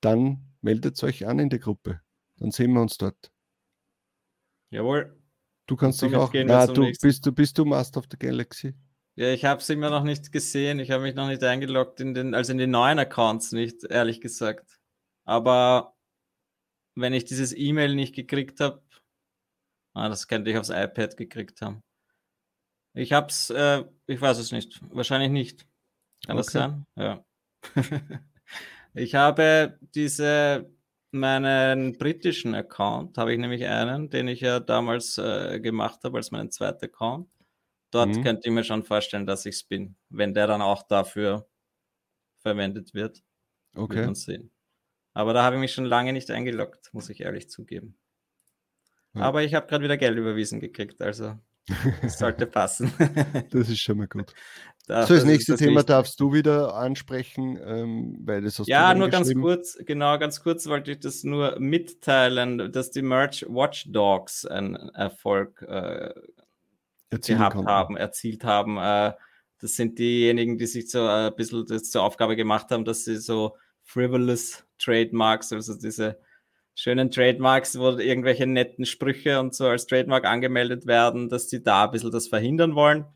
dann 0.00 0.54
meldet 0.62 1.02
euch 1.02 1.26
an 1.26 1.38
in 1.38 1.50
die 1.50 1.58
Gruppe. 1.58 2.00
Dann 2.38 2.50
sehen 2.50 2.72
wir 2.72 2.80
uns 2.80 2.96
dort. 2.96 3.30
Jawohl. 4.70 5.16
Du 5.66 5.76
kannst 5.76 6.00
dich 6.02 6.14
auch. 6.14 6.32
Na, 6.32 6.66
du 6.66 6.92
bist, 7.00 7.26
du 7.26 7.32
bist 7.32 7.58
du 7.58 7.64
Master 7.64 7.98
of 7.98 8.06
the 8.10 8.16
Galaxy. 8.18 8.74
Ja, 9.16 9.32
ich 9.32 9.44
habe 9.44 9.60
es 9.60 9.68
immer 9.70 9.90
noch 9.90 10.04
nicht 10.04 10.30
gesehen. 10.30 10.78
Ich 10.78 10.90
habe 10.90 11.02
mich 11.02 11.14
noch 11.14 11.26
nicht 11.26 11.42
eingeloggt 11.42 12.00
in 12.00 12.14
den, 12.14 12.34
also 12.34 12.52
in 12.52 12.58
den 12.58 12.70
neuen 12.70 12.98
Accounts 12.98 13.52
nicht, 13.52 13.84
ehrlich 13.84 14.20
gesagt. 14.20 14.78
Aber 15.24 15.96
wenn 16.94 17.12
ich 17.12 17.24
dieses 17.24 17.56
E-Mail 17.56 17.94
nicht 17.94 18.14
gekriegt 18.14 18.60
habe, 18.60 18.82
ah, 19.94 20.08
das 20.08 20.28
könnte 20.28 20.50
ich 20.50 20.58
aufs 20.58 20.68
iPad 20.68 21.16
gekriegt 21.16 21.62
haben. 21.62 21.82
Ich 22.94 23.12
hab's, 23.12 23.50
äh, 23.50 23.84
ich 24.06 24.20
weiß 24.20 24.38
es 24.38 24.52
nicht. 24.52 24.80
Wahrscheinlich 24.94 25.30
nicht. 25.30 25.66
Kann 26.26 26.36
okay. 26.36 26.44
das 26.44 26.52
sein? 26.52 26.86
Ja. 26.96 27.24
ich 28.94 29.14
habe 29.14 29.78
diese 29.94 30.70
meinen 31.18 31.96
britischen 31.98 32.54
Account, 32.54 33.18
habe 33.18 33.32
ich 33.32 33.38
nämlich 33.38 33.64
einen, 33.66 34.10
den 34.10 34.28
ich 34.28 34.40
ja 34.40 34.60
damals 34.60 35.18
äh, 35.18 35.60
gemacht 35.60 36.00
habe 36.04 36.18
als 36.18 36.30
meinen 36.30 36.50
zweiten 36.50 36.84
Account. 36.84 37.28
Dort 37.90 38.16
mhm. 38.16 38.22
könnte 38.22 38.48
ich 38.48 38.54
mir 38.54 38.64
schon 38.64 38.82
vorstellen, 38.82 39.26
dass 39.26 39.46
ich 39.46 39.56
es 39.56 39.64
bin, 39.64 39.96
wenn 40.08 40.34
der 40.34 40.46
dann 40.46 40.62
auch 40.62 40.82
dafür 40.82 41.48
verwendet 42.38 42.94
wird. 42.94 43.22
Okay. 43.74 44.06
Wird 44.06 44.16
sehen. 44.16 44.50
Aber 45.14 45.32
da 45.32 45.42
habe 45.44 45.56
ich 45.56 45.60
mich 45.60 45.72
schon 45.72 45.84
lange 45.84 46.12
nicht 46.12 46.30
eingeloggt, 46.30 46.90
muss 46.92 47.08
ich 47.08 47.20
ehrlich 47.20 47.48
zugeben. 47.48 47.98
Ja. 49.14 49.22
Aber 49.22 49.42
ich 49.42 49.54
habe 49.54 49.66
gerade 49.66 49.84
wieder 49.84 49.96
Geld 49.96 50.18
überwiesen 50.18 50.60
gekriegt, 50.60 51.00
also 51.00 51.38
das 52.02 52.18
sollte 52.18 52.46
passen. 52.46 52.92
das 53.50 53.68
ist 53.68 53.80
schon 53.80 53.98
mal 53.98 54.08
gut. 54.08 54.34
Das, 54.86 55.08
so, 55.08 55.14
das, 55.14 55.24
das 55.24 55.30
nächste 55.30 55.52
das 55.52 55.58
Thema 55.60 55.82
darfst 55.82 56.20
du 56.20 56.32
wieder 56.32 56.74
ansprechen, 56.74 57.58
ähm, 57.64 58.18
weil 58.20 58.40
das 58.42 58.58
hast 58.58 58.68
Ja, 58.68 58.94
nur 58.94 59.08
ganz 59.08 59.34
kurz, 59.34 59.76
genau, 59.84 60.16
ganz 60.18 60.40
kurz 60.40 60.68
wollte 60.68 60.92
ich 60.92 61.00
das 61.00 61.24
nur 61.24 61.58
mitteilen, 61.58 62.70
dass 62.70 62.92
die 62.92 63.02
Merch 63.02 63.44
Watch 63.48 63.90
Dogs 63.90 64.46
einen 64.46 64.76
Erfolg 64.76 65.60
äh, 65.62 66.14
gehabt 67.10 67.56
konnten. 67.56 67.68
haben, 67.68 67.96
erzielt 67.96 68.44
haben. 68.44 68.78
Äh, 68.78 69.14
das 69.60 69.74
sind 69.74 69.98
diejenigen, 69.98 70.56
die 70.56 70.66
sich 70.66 70.88
so 70.88 71.00
äh, 71.00 71.28
ein 71.28 71.34
bisschen 71.34 71.66
das 71.66 71.90
zur 71.90 72.02
Aufgabe 72.02 72.36
gemacht 72.36 72.70
haben, 72.70 72.84
dass 72.84 73.04
sie 73.04 73.16
so 73.16 73.56
frivolous 73.82 74.64
Trademarks, 74.78 75.52
also 75.52 75.74
diese 75.74 76.20
schönen 76.76 77.10
Trademarks, 77.10 77.76
wo 77.76 77.90
irgendwelche 77.90 78.46
netten 78.46 78.84
Sprüche 78.84 79.40
und 79.40 79.54
so 79.54 79.66
als 79.66 79.86
Trademark 79.86 80.26
angemeldet 80.26 80.86
werden, 80.86 81.28
dass 81.28 81.48
sie 81.48 81.62
da 81.62 81.86
ein 81.86 81.90
bisschen 81.90 82.12
das 82.12 82.28
verhindern 82.28 82.76
wollen. 82.76 83.06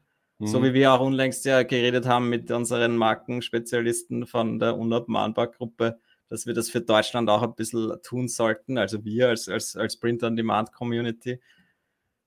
Mhm. 0.40 0.46
So 0.46 0.62
wie 0.62 0.72
wir 0.72 0.92
auch 0.92 1.00
unlängst 1.00 1.44
ja 1.44 1.62
geredet 1.62 2.06
haben 2.06 2.30
mit 2.30 2.50
unseren 2.50 2.96
Markenspezialisten 2.96 4.26
von 4.26 4.58
der 4.58 4.76
Unabmahnbar-Gruppe, 4.76 6.00
dass 6.30 6.46
wir 6.46 6.54
das 6.54 6.70
für 6.70 6.80
Deutschland 6.80 7.28
auch 7.28 7.42
ein 7.42 7.54
bisschen 7.54 7.92
tun 8.02 8.26
sollten, 8.28 8.78
also 8.78 9.04
wir 9.04 9.28
als, 9.28 9.48
als, 9.48 9.76
als 9.76 9.98
Print-on-Demand-Community. 9.98 11.40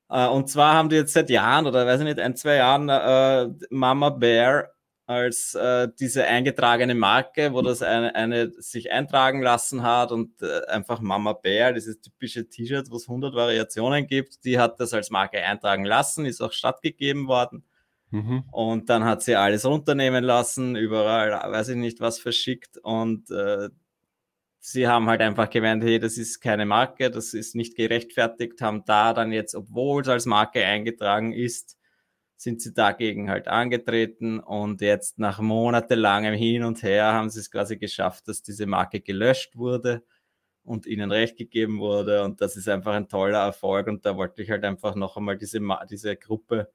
Äh, 0.09 0.27
und 0.27 0.47
zwar 0.49 0.75
haben 0.75 0.89
die 0.89 0.97
jetzt 0.97 1.13
seit 1.13 1.31
Jahren 1.31 1.65
oder 1.65 1.87
weiß 1.87 2.01
ich 2.01 2.05
nicht, 2.05 2.19
ein, 2.19 2.35
zwei 2.35 2.55
Jahren 2.57 2.87
äh, 2.89 3.49
Mama 3.71 4.11
Bear 4.11 4.69
als 5.07 5.55
äh, 5.55 5.89
diese 5.99 6.25
eingetragene 6.25 6.95
Marke, 6.95 7.51
wo 7.53 7.61
das 7.63 7.81
eine, 7.81 8.13
eine, 8.13 8.51
sich 8.61 8.91
eintragen 8.91 9.41
lassen 9.41 9.81
hat 9.81 10.11
und 10.11 10.39
äh, 10.43 10.65
einfach 10.67 11.01
Mama 11.01 11.33
Bear, 11.33 11.73
dieses 11.73 11.99
typische 11.99 12.47
T-Shirt, 12.47 12.91
wo 12.91 12.97
es 12.97 13.09
100 13.09 13.33
Variationen 13.33 14.05
gibt, 14.05 14.45
die 14.45 14.59
hat 14.59 14.79
das 14.79 14.93
als 14.93 15.09
Marke 15.09 15.43
eintragen 15.43 15.83
lassen, 15.83 16.25
ist 16.25 16.41
auch 16.41 16.53
stattgegeben 16.53 17.27
worden. 17.27 17.65
Mhm. 18.13 18.43
Und 18.51 18.89
dann 18.91 19.05
hat 19.05 19.23
sie 19.23 19.35
alles 19.35 19.65
runternehmen 19.65 20.23
lassen, 20.23 20.75
überall, 20.75 21.31
weiß 21.31 21.69
ich 21.69 21.77
nicht, 21.77 21.99
was 21.99 22.19
verschickt. 22.19 22.77
Und 22.77 23.31
äh, 23.31 23.69
sie 24.59 24.87
haben 24.87 25.09
halt 25.09 25.21
einfach 25.21 25.49
gemeint, 25.49 25.83
hey, 25.83 25.97
das 25.97 26.19
ist 26.19 26.39
keine 26.39 26.67
Marke, 26.67 27.09
das 27.09 27.33
ist 27.33 27.55
nicht 27.55 27.75
gerechtfertigt, 27.75 28.61
haben 28.61 28.85
da 28.85 29.13
dann 29.13 29.31
jetzt, 29.31 29.55
obwohl 29.55 30.03
es 30.03 30.09
als 30.09 30.27
Marke 30.27 30.63
eingetragen 30.63 31.33
ist, 31.33 31.75
sind 32.37 32.61
sie 32.61 32.71
dagegen 32.71 33.31
halt 33.31 33.47
angetreten. 33.47 34.39
Und 34.39 34.81
jetzt 34.81 35.17
nach 35.17 35.39
monatelangem 35.39 36.35
Hin 36.35 36.63
und 36.65 36.83
Her 36.83 37.13
haben 37.13 37.31
sie 37.31 37.39
es 37.39 37.49
quasi 37.49 37.77
geschafft, 37.77 38.27
dass 38.27 38.43
diese 38.43 38.67
Marke 38.67 39.01
gelöscht 39.01 39.55
wurde 39.55 40.03
und 40.63 40.85
ihnen 40.85 41.11
recht 41.11 41.35
gegeben 41.35 41.79
wurde. 41.79 42.23
Und 42.23 42.41
das 42.41 42.57
ist 42.57 42.69
einfach 42.69 42.93
ein 42.93 43.09
toller 43.09 43.39
Erfolg. 43.39 43.87
Und 43.87 44.05
da 44.05 44.15
wollte 44.17 44.43
ich 44.43 44.51
halt 44.51 44.63
einfach 44.65 44.93
noch 44.93 45.17
einmal 45.17 45.35
diese, 45.35 45.59
diese 45.89 46.15
Gruppe 46.15 46.71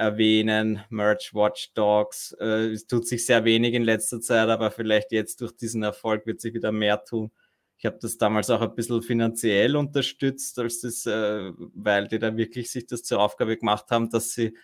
erwähnen, 0.00 0.82
Merch 0.88 1.34
Watchdogs. 1.34 2.32
Äh, 2.40 2.72
es 2.72 2.86
tut 2.86 3.06
sich 3.06 3.26
sehr 3.26 3.44
wenig 3.44 3.74
in 3.74 3.82
letzter 3.82 4.20
Zeit, 4.20 4.48
aber 4.48 4.70
vielleicht 4.70 5.12
jetzt 5.12 5.40
durch 5.40 5.52
diesen 5.52 5.82
Erfolg 5.82 6.26
wird 6.26 6.40
sich 6.40 6.54
wieder 6.54 6.72
mehr 6.72 7.04
tun. 7.04 7.30
Ich 7.76 7.86
habe 7.86 7.98
das 8.00 8.18
damals 8.18 8.50
auch 8.50 8.62
ein 8.62 8.74
bisschen 8.74 9.02
finanziell 9.02 9.76
unterstützt, 9.76 10.58
als 10.58 10.80
das, 10.80 11.06
äh, 11.06 11.52
weil 11.56 12.08
die 12.08 12.18
da 12.18 12.36
wirklich 12.36 12.70
sich 12.70 12.86
das 12.86 13.02
zur 13.02 13.20
Aufgabe 13.20 13.56
gemacht 13.56 13.86
haben, 13.90 14.10
dass 14.10 14.32
sie 14.32 14.56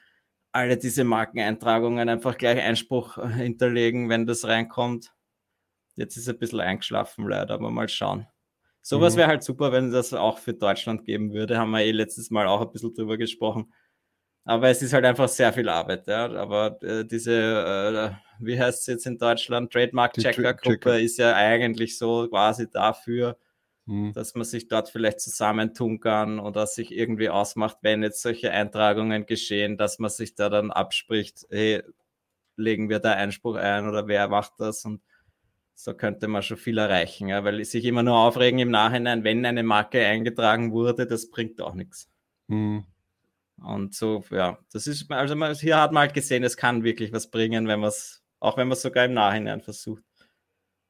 alle 0.53 0.79
diese 0.79 1.05
Markeneintragungen 1.05 2.09
einfach 2.09 2.39
gleich 2.39 2.61
Einspruch 2.63 3.19
äh, 3.19 3.29
hinterlegen, 3.29 4.09
wenn 4.09 4.27
das 4.27 4.47
reinkommt. 4.47 5.13
Jetzt 5.97 6.17
ist 6.17 6.29
ein 6.29 6.39
bisschen 6.39 6.61
eingeschlafen 6.61 7.29
leider, 7.29 7.55
aber 7.55 7.71
mal 7.71 7.89
schauen. 7.89 8.27
Sowas 8.81 9.15
mhm. 9.15 9.19
wäre 9.19 9.29
halt 9.29 9.43
super, 9.43 9.73
wenn 9.73 9.91
das 9.91 10.15
auch 10.15 10.39
für 10.39 10.55
Deutschland 10.55 11.05
geben 11.05 11.33
würde. 11.33 11.59
Haben 11.59 11.73
wir 11.73 11.81
eh 11.81 11.91
letztes 11.91 12.31
Mal 12.31 12.47
auch 12.47 12.63
ein 12.63 12.71
bisschen 12.71 12.95
drüber 12.95 13.19
gesprochen. 13.19 13.73
Aber 14.47 14.69
es 14.69 14.81
ist 14.81 14.93
halt 14.93 15.05
einfach 15.05 15.29
sehr 15.29 15.53
viel 15.53 15.69
Arbeit. 15.69 16.07
Ja. 16.07 16.33
Aber 16.37 16.81
äh, 16.83 17.05
diese, 17.05 17.33
äh, 17.33 18.11
wie 18.39 18.59
heißt 18.59 18.81
es 18.81 18.87
jetzt 18.87 19.07
in 19.07 19.19
Deutschland, 19.19 19.73
Trademark-Checker-Gruppe 19.73 21.01
ist 21.01 21.19
ja 21.19 21.35
eigentlich 21.35 21.99
so 21.99 22.29
quasi 22.29 22.71
dafür, 22.71 23.37
mhm. 23.87 24.13
dass 24.13 24.37
man 24.37 24.45
sich 24.45 24.69
dort 24.69 24.89
vielleicht 24.89 25.21
zusammentun 25.21 25.99
kann 25.99 26.39
oder 26.39 26.69
sich 26.69 26.97
irgendwie 26.97 27.29
ausmacht, 27.29 27.79
wenn 27.83 28.05
jetzt 28.05 28.23
solche 28.23 28.53
Eintragungen 28.53 29.27
geschehen, 29.27 29.77
dass 29.77 29.99
man 29.99 30.11
sich 30.11 30.37
da 30.37 30.49
dann 30.49 30.71
abspricht, 30.71 31.45
hey, 31.51 31.83
legen 32.55 32.89
wir 32.89 33.01
da 33.01 33.15
Einspruch 33.15 33.57
ein 33.57 33.89
oder 33.89 34.07
wer 34.07 34.29
macht 34.29 34.53
das 34.59 34.85
und 34.85 35.03
so 35.75 35.93
könnte 35.93 36.29
man 36.29 36.43
schon 36.43 36.57
viel 36.57 36.79
erreichen, 36.79 37.29
ja, 37.29 37.43
weil 37.43 37.63
sich 37.65 37.85
immer 37.85 38.05
nur 38.05 38.17
aufregen 38.17 38.61
im 38.61 38.71
Nachhinein, 38.71 39.25
wenn 39.25 39.45
eine 39.45 39.65
Marke 39.65 40.07
eingetragen 40.07 40.71
wurde, 40.71 41.07
das 41.07 41.31
bringt 41.31 41.61
auch 41.61 41.75
nichts. 41.75 42.09
Mhm. 42.47 42.85
Und 43.63 43.95
so, 43.95 44.23
ja, 44.31 44.59
das 44.73 44.87
ist, 44.87 45.11
also 45.11 45.35
man, 45.35 45.55
hier 45.55 45.81
hat 45.81 45.93
man 45.93 46.03
halt 46.03 46.15
gesehen, 46.15 46.45
es 46.45 46.57
kann 46.57 46.85
wirklich 46.85 47.13
was 47.13 47.31
bringen, 47.31 47.67
wenn 47.69 47.81
man 47.81 47.89
es, 47.89 48.23
auch 48.39 48.57
wenn 48.57 48.69
man 48.69 48.77
es 48.77 48.83
sogar 48.83 49.07
im 49.07 49.15
Nachhinein 49.15 49.63
versucht. 49.63 50.05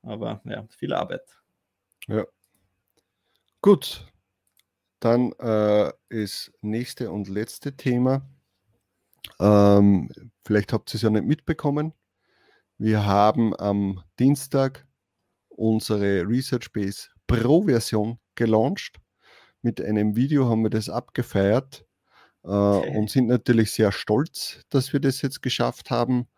Aber 0.03 0.41
ja, 0.45 0.67
viel 0.71 0.93
Arbeit. 0.93 1.23
Ja. 2.09 2.25
Gut. 3.61 4.07
Dann 5.01 5.33
äh, 5.33 5.93
ist 6.09 6.53
nächste 6.63 7.11
und 7.11 7.29
letzte 7.29 7.77
Thema. 7.77 8.29
Ähm, 9.39 10.11
vielleicht 10.45 10.73
habt 10.73 10.93
ihr 10.93 10.97
es 10.97 11.03
ja 11.03 11.11
nicht 11.11 11.27
mitbekommen. 11.27 11.93
Wir 12.79 13.05
haben 13.05 13.55
am 13.59 14.03
Dienstag 14.19 14.87
unsere 15.49 16.27
Research 16.27 16.73
Base 16.73 17.09
Pro 17.27 17.63
Version 17.63 18.19
gelauncht. 18.35 19.01
Mit 19.63 19.81
einem 19.81 20.17
Video 20.17 20.49
haben 20.49 20.63
wir 20.63 20.71
das 20.71 20.89
abgefeiert 20.89 21.86
okay. 22.47 22.97
und 22.97 23.11
sind 23.11 23.27
natürlich 23.27 23.73
sehr 23.73 23.93
stolz, 23.93 24.61
dass 24.71 24.93
wir 24.93 25.01
das 25.01 25.23
jetzt 25.23 25.43
geschafft 25.43 25.91
haben. 25.91 26.29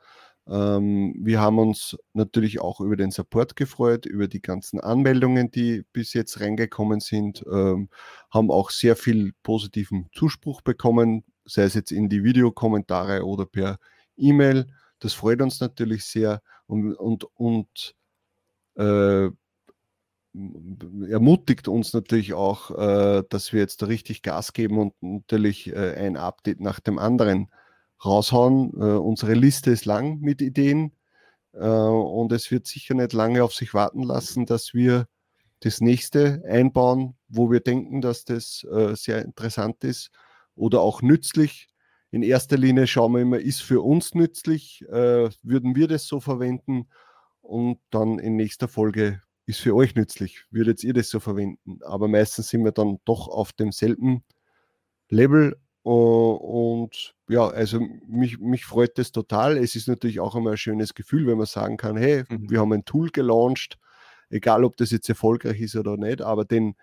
Ähm, 0.48 1.14
wir 1.18 1.40
haben 1.40 1.58
uns 1.58 1.96
natürlich 2.14 2.60
auch 2.60 2.80
über 2.80 2.96
den 2.96 3.10
Support 3.10 3.54
gefreut, 3.54 4.06
über 4.06 4.28
die 4.28 4.40
ganzen 4.40 4.80
Anmeldungen, 4.80 5.50
die 5.50 5.84
bis 5.92 6.14
jetzt 6.14 6.40
reingekommen 6.40 7.00
sind, 7.00 7.44
ähm, 7.52 7.90
haben 8.30 8.50
auch 8.50 8.70
sehr 8.70 8.96
viel 8.96 9.32
positiven 9.42 10.08
Zuspruch 10.14 10.62
bekommen, 10.62 11.24
sei 11.44 11.64
es 11.64 11.74
jetzt 11.74 11.92
in 11.92 12.08
die 12.08 12.24
Videokommentare 12.24 13.24
oder 13.26 13.44
per 13.44 13.78
E-Mail. 14.16 14.66
Das 15.00 15.12
freut 15.12 15.42
uns 15.42 15.60
natürlich 15.60 16.04
sehr 16.04 16.40
und, 16.66 16.94
und, 16.94 17.24
und 17.34 17.94
äh, 18.76 19.28
ermutigt 21.08 21.68
uns 21.68 21.92
natürlich 21.92 22.34
auch, 22.34 22.70
äh, 22.70 23.22
dass 23.28 23.52
wir 23.52 23.60
jetzt 23.60 23.82
da 23.82 23.86
richtig 23.86 24.22
Gas 24.22 24.52
geben 24.52 24.78
und 24.78 24.94
natürlich 25.00 25.72
äh, 25.72 25.94
ein 25.94 26.16
Update 26.16 26.60
nach 26.60 26.80
dem 26.80 26.98
anderen 26.98 27.48
raushauen. 28.04 28.72
Äh, 28.74 28.98
unsere 28.98 29.34
Liste 29.34 29.70
ist 29.70 29.84
lang 29.84 30.20
mit 30.20 30.40
Ideen 30.40 30.92
äh, 31.52 31.66
und 31.66 32.32
es 32.32 32.50
wird 32.50 32.66
sicher 32.66 32.94
nicht 32.94 33.12
lange 33.12 33.42
auf 33.42 33.54
sich 33.54 33.74
warten 33.74 34.02
lassen, 34.02 34.46
dass 34.46 34.74
wir 34.74 35.06
das 35.60 35.80
nächste 35.80 36.42
einbauen, 36.46 37.16
wo 37.28 37.50
wir 37.50 37.60
denken, 37.60 38.00
dass 38.00 38.24
das 38.24 38.64
äh, 38.70 38.94
sehr 38.94 39.24
interessant 39.24 39.82
ist 39.82 40.10
oder 40.54 40.80
auch 40.80 41.02
nützlich. 41.02 41.68
In 42.10 42.22
erster 42.22 42.56
Linie 42.56 42.86
schauen 42.86 43.12
wir 43.12 43.20
immer, 43.20 43.38
ist 43.38 43.60
für 43.60 43.82
uns 43.82 44.14
nützlich, 44.14 44.82
äh, 44.88 45.28
würden 45.42 45.74
wir 45.74 45.88
das 45.88 46.06
so 46.06 46.20
verwenden 46.20 46.88
und 47.40 47.80
dann 47.90 48.18
in 48.18 48.36
nächster 48.36 48.68
Folge 48.68 49.20
ist 49.48 49.60
für 49.60 49.74
euch 49.74 49.94
nützlich, 49.94 50.44
würdet 50.50 50.84
ihr 50.84 50.92
das 50.92 51.08
so 51.08 51.20
verwenden. 51.20 51.80
Aber 51.82 52.06
meistens 52.06 52.50
sind 52.50 52.64
wir 52.64 52.72
dann 52.72 52.98
doch 53.06 53.28
auf 53.28 53.54
demselben 53.54 54.22
Level. 55.08 55.56
Und 55.82 57.14
ja, 57.30 57.48
also 57.48 57.80
mich, 58.06 58.38
mich 58.38 58.66
freut 58.66 58.98
das 58.98 59.10
total. 59.10 59.56
Es 59.56 59.74
ist 59.74 59.88
natürlich 59.88 60.20
auch 60.20 60.36
immer 60.36 60.50
ein 60.50 60.58
schönes 60.58 60.92
Gefühl, 60.92 61.26
wenn 61.26 61.38
man 61.38 61.46
sagen 61.46 61.78
kann, 61.78 61.96
hey, 61.96 62.24
mhm. 62.28 62.50
wir 62.50 62.60
haben 62.60 62.74
ein 62.74 62.84
Tool 62.84 63.08
gelauncht, 63.08 63.78
egal 64.28 64.64
ob 64.64 64.76
das 64.76 64.90
jetzt 64.90 65.08
erfolgreich 65.08 65.62
ist 65.62 65.76
oder 65.76 65.96
nicht, 65.96 66.20
aber 66.20 66.44
den, 66.44 66.74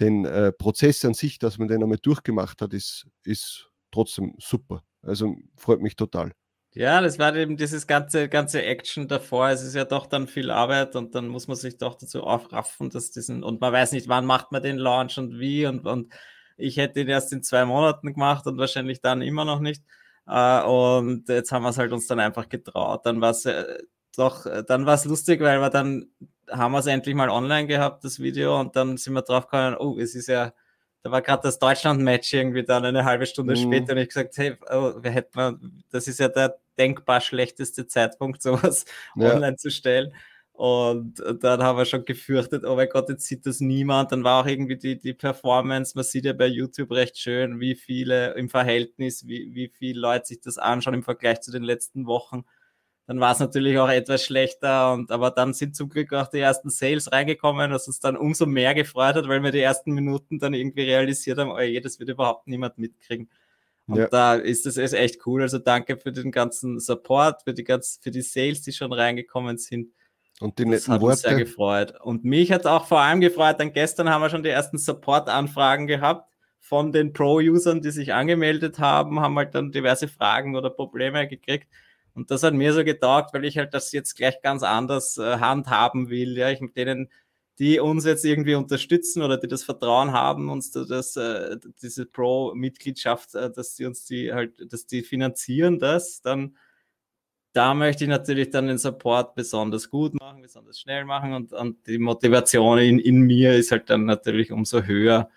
den 0.00 0.24
äh, 0.24 0.50
Prozess 0.50 1.04
an 1.04 1.14
sich, 1.14 1.38
dass 1.38 1.58
man 1.58 1.68
den 1.68 1.80
einmal 1.80 1.98
durchgemacht 2.02 2.60
hat, 2.60 2.74
ist, 2.74 3.06
ist 3.22 3.70
trotzdem 3.92 4.34
super. 4.40 4.82
Also 5.02 5.36
freut 5.56 5.80
mich 5.80 5.94
total. 5.94 6.32
Ja, 6.72 7.00
das 7.00 7.18
war 7.18 7.34
eben 7.34 7.56
dieses 7.56 7.86
ganze, 7.88 8.28
ganze 8.28 8.62
Action 8.62 9.08
davor. 9.08 9.48
Es 9.48 9.62
ist 9.62 9.74
ja 9.74 9.84
doch 9.84 10.06
dann 10.06 10.28
viel 10.28 10.50
Arbeit 10.52 10.94
und 10.94 11.14
dann 11.16 11.26
muss 11.26 11.48
man 11.48 11.56
sich 11.56 11.78
doch 11.78 11.96
dazu 11.96 12.22
aufraffen, 12.22 12.90
dass 12.90 13.10
diesen, 13.10 13.42
und 13.42 13.60
man 13.60 13.72
weiß 13.72 13.90
nicht, 13.92 14.08
wann 14.08 14.24
macht 14.24 14.52
man 14.52 14.62
den 14.62 14.78
Launch 14.78 15.18
und 15.18 15.40
wie 15.40 15.66
und, 15.66 15.84
und 15.86 16.12
ich 16.56 16.76
hätte 16.76 17.00
ihn 17.00 17.08
erst 17.08 17.32
in 17.32 17.42
zwei 17.42 17.64
Monaten 17.64 18.12
gemacht 18.12 18.46
und 18.46 18.58
wahrscheinlich 18.58 19.00
dann 19.00 19.22
immer 19.22 19.44
noch 19.44 19.60
nicht. 19.60 19.82
Uh, 20.28 20.64
und 20.98 21.28
jetzt 21.28 21.50
haben 21.50 21.62
wir 21.64 21.70
es 21.70 21.78
halt 21.78 21.92
uns 21.92 22.06
dann 22.06 22.20
einfach 22.20 22.48
getraut. 22.48 23.04
Dann 23.04 23.20
war 23.20 23.30
es, 23.30 23.46
äh, 23.46 23.78
doch, 24.16 24.46
dann 24.66 24.86
war 24.86 24.94
es 24.94 25.04
lustig, 25.04 25.40
weil 25.40 25.60
wir 25.60 25.70
dann 25.70 26.06
haben 26.50 26.72
wir 26.72 26.78
es 26.78 26.86
endlich 26.86 27.14
mal 27.14 27.30
online 27.30 27.66
gehabt, 27.66 28.04
das 28.04 28.20
Video, 28.20 28.58
und 28.60 28.76
dann 28.76 28.96
sind 28.96 29.14
wir 29.14 29.22
drauf 29.22 29.46
gekommen, 29.48 29.76
oh, 29.78 29.98
es 29.98 30.14
ist 30.14 30.28
ja, 30.28 30.52
da 31.02 31.10
war 31.10 31.22
gerade 31.22 31.42
das 31.42 31.58
Deutschland-Match 31.58 32.32
irgendwie 32.32 32.62
dann 32.62 32.84
eine 32.84 33.04
halbe 33.04 33.26
Stunde 33.26 33.54
mhm. 33.54 33.62
später 33.62 33.92
und 33.92 33.98
ich 33.98 34.08
gesagt, 34.08 34.36
hey, 34.36 34.56
oh, 34.70 34.94
wir 35.02 35.10
hätten, 35.10 35.82
das 35.90 36.08
ist 36.08 36.20
ja 36.20 36.28
der 36.28 36.58
denkbar 36.78 37.20
schlechteste 37.20 37.86
Zeitpunkt, 37.86 38.42
sowas 38.42 38.84
ja. 39.16 39.34
online 39.34 39.56
zu 39.56 39.70
stellen. 39.70 40.12
Und 40.52 41.22
dann 41.40 41.62
haben 41.62 41.78
wir 41.78 41.86
schon 41.86 42.04
gefürchtet, 42.04 42.66
oh 42.66 42.76
mein 42.76 42.90
Gott, 42.90 43.08
jetzt 43.08 43.24
sieht 43.24 43.46
das 43.46 43.60
niemand. 43.60 44.12
Dann 44.12 44.24
war 44.24 44.42
auch 44.42 44.46
irgendwie 44.46 44.76
die, 44.76 44.98
die 44.98 45.14
Performance, 45.14 45.92
man 45.94 46.04
sieht 46.04 46.26
ja 46.26 46.34
bei 46.34 46.48
YouTube 46.48 46.90
recht 46.90 47.16
schön, 47.18 47.60
wie 47.60 47.74
viele 47.74 48.34
im 48.34 48.50
Verhältnis, 48.50 49.26
wie, 49.26 49.54
wie 49.54 49.68
viele 49.68 49.98
Leute 50.00 50.26
sich 50.26 50.42
das 50.42 50.58
anschauen 50.58 50.92
im 50.92 51.02
Vergleich 51.02 51.40
zu 51.40 51.50
den 51.50 51.62
letzten 51.62 52.04
Wochen. 52.04 52.44
Dann 53.10 53.18
war 53.18 53.32
es 53.32 53.40
natürlich 53.40 53.76
auch 53.76 53.88
etwas 53.88 54.24
schlechter, 54.24 54.92
und, 54.92 55.10
aber 55.10 55.32
dann 55.32 55.52
sind 55.52 55.74
zum 55.74 55.88
Glück 55.88 56.12
auch 56.12 56.28
die 56.28 56.38
ersten 56.38 56.70
Sales 56.70 57.10
reingekommen, 57.10 57.72
was 57.72 57.88
uns 57.88 57.98
dann 57.98 58.16
umso 58.16 58.46
mehr 58.46 58.72
gefreut 58.72 59.16
hat, 59.16 59.26
weil 59.26 59.42
wir 59.42 59.50
die 59.50 59.58
ersten 59.58 59.90
Minuten 59.90 60.38
dann 60.38 60.54
irgendwie 60.54 60.82
realisiert 60.82 61.38
haben, 61.38 61.50
oh 61.50 61.58
je, 61.58 61.80
das 61.80 61.98
wird 61.98 62.10
überhaupt 62.10 62.46
niemand 62.46 62.78
mitkriegen. 62.78 63.28
Und 63.88 63.96
ja. 63.96 64.06
da 64.06 64.34
ist 64.36 64.64
es 64.64 64.76
echt 64.76 65.26
cool. 65.26 65.42
Also 65.42 65.58
danke 65.58 65.96
für 65.96 66.12
den 66.12 66.30
ganzen 66.30 66.78
Support, 66.78 67.42
für 67.42 67.52
die, 67.52 67.64
ganz, 67.64 67.98
für 68.00 68.12
die 68.12 68.22
Sales, 68.22 68.62
die 68.62 68.72
schon 68.72 68.92
reingekommen 68.92 69.58
sind. 69.58 69.88
Und 70.38 70.60
die 70.60 70.64
netten 70.64 70.84
das 70.84 70.88
hat 70.88 71.00
Worte. 71.00 71.12
Uns 71.14 71.22
sehr 71.22 71.34
gefreut. 71.34 72.00
Und 72.00 72.22
mich 72.22 72.52
hat 72.52 72.64
auch 72.64 72.86
vor 72.86 73.00
allem 73.00 73.20
gefreut, 73.20 73.58
denn 73.58 73.72
gestern 73.72 74.08
haben 74.08 74.22
wir 74.22 74.30
schon 74.30 74.44
die 74.44 74.50
ersten 74.50 74.78
Support-Anfragen 74.78 75.88
gehabt 75.88 76.32
von 76.60 76.92
den 76.92 77.12
Pro-Usern, 77.12 77.82
die 77.82 77.90
sich 77.90 78.12
angemeldet 78.14 78.78
haben, 78.78 79.18
haben 79.18 79.36
halt 79.36 79.52
dann 79.56 79.72
diverse 79.72 80.06
Fragen 80.06 80.54
oder 80.54 80.70
Probleme 80.70 81.26
gekriegt. 81.26 81.66
Und 82.14 82.30
das 82.30 82.42
hat 82.42 82.54
mir 82.54 82.72
so 82.72 82.84
getaugt, 82.84 83.32
weil 83.34 83.44
ich 83.44 83.58
halt 83.58 83.74
das 83.74 83.92
jetzt 83.92 84.16
gleich 84.16 84.40
ganz 84.42 84.62
anders 84.62 85.18
äh, 85.18 85.38
handhaben 85.38 86.10
will. 86.10 86.36
Ja, 86.36 86.50
ich 86.50 86.60
mit 86.60 86.76
denen, 86.76 87.08
die 87.58 87.78
uns 87.78 88.04
jetzt 88.04 88.24
irgendwie 88.24 88.54
unterstützen 88.54 89.22
oder 89.22 89.36
die 89.36 89.48
das 89.48 89.62
Vertrauen 89.64 90.12
haben, 90.12 90.48
uns 90.48 90.70
das, 90.70 91.16
äh, 91.16 91.56
diese 91.82 92.06
Pro-Mitgliedschaft, 92.06 93.34
äh, 93.34 93.50
dass 93.50 93.74
die 93.74 93.86
uns 93.86 94.04
die 94.06 94.32
halt, 94.32 94.72
dass 94.72 94.86
die 94.86 95.02
finanzieren 95.02 95.78
das, 95.78 96.22
dann 96.22 96.56
da 97.52 97.74
möchte 97.74 98.04
ich 98.04 98.10
natürlich 98.10 98.50
dann 98.50 98.68
den 98.68 98.78
Support 98.78 99.34
besonders 99.34 99.90
gut 99.90 100.14
machen, 100.14 100.42
besonders 100.42 100.80
schnell 100.80 101.04
machen 101.04 101.32
und, 101.34 101.52
und 101.52 101.86
die 101.86 101.98
Motivation 101.98 102.78
in, 102.78 102.98
in 102.98 103.22
mir 103.22 103.54
ist 103.54 103.72
halt 103.72 103.90
dann 103.90 104.04
natürlich 104.04 104.52
umso 104.52 104.82
höher. 104.82 105.28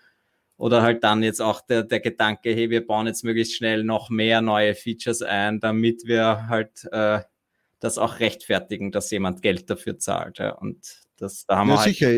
Oder 0.58 0.82
halt 0.82 1.04
dann 1.04 1.24
jetzt 1.24 1.42
auch 1.42 1.62
der, 1.62 1.84
der 1.84 2.00
Gedanke, 2.00 2.54
hey, 2.54 2.70
wir 2.70 2.86
bauen 2.86 3.08
jetzt 3.08 3.24
möglichst 3.24 3.56
schnell 3.56 3.84
noch 3.84 4.10
mehr 4.10 4.42
neue 4.42 4.76
Features 4.76 5.22
ein, 5.22 5.60
damit 5.60 6.04
wir 6.06 6.48
halt 6.48 6.88
äh, 6.92 7.22
das 7.80 7.98
auch 7.98 8.20
rechtfertigen, 8.20 8.92
dass 8.92 9.12
jemand 9.12 9.42
Geld 9.42 9.70
dafür 9.70 10.00
zahlt. 10.00 10.40
Ja. 10.40 10.52
Und 10.52 11.02
das, 11.18 11.46
da 11.46 11.58
haben 11.58 11.70
ja, 11.70 11.76
wir 11.76 11.80
halt, 11.80 11.90
sicher. 11.90 12.12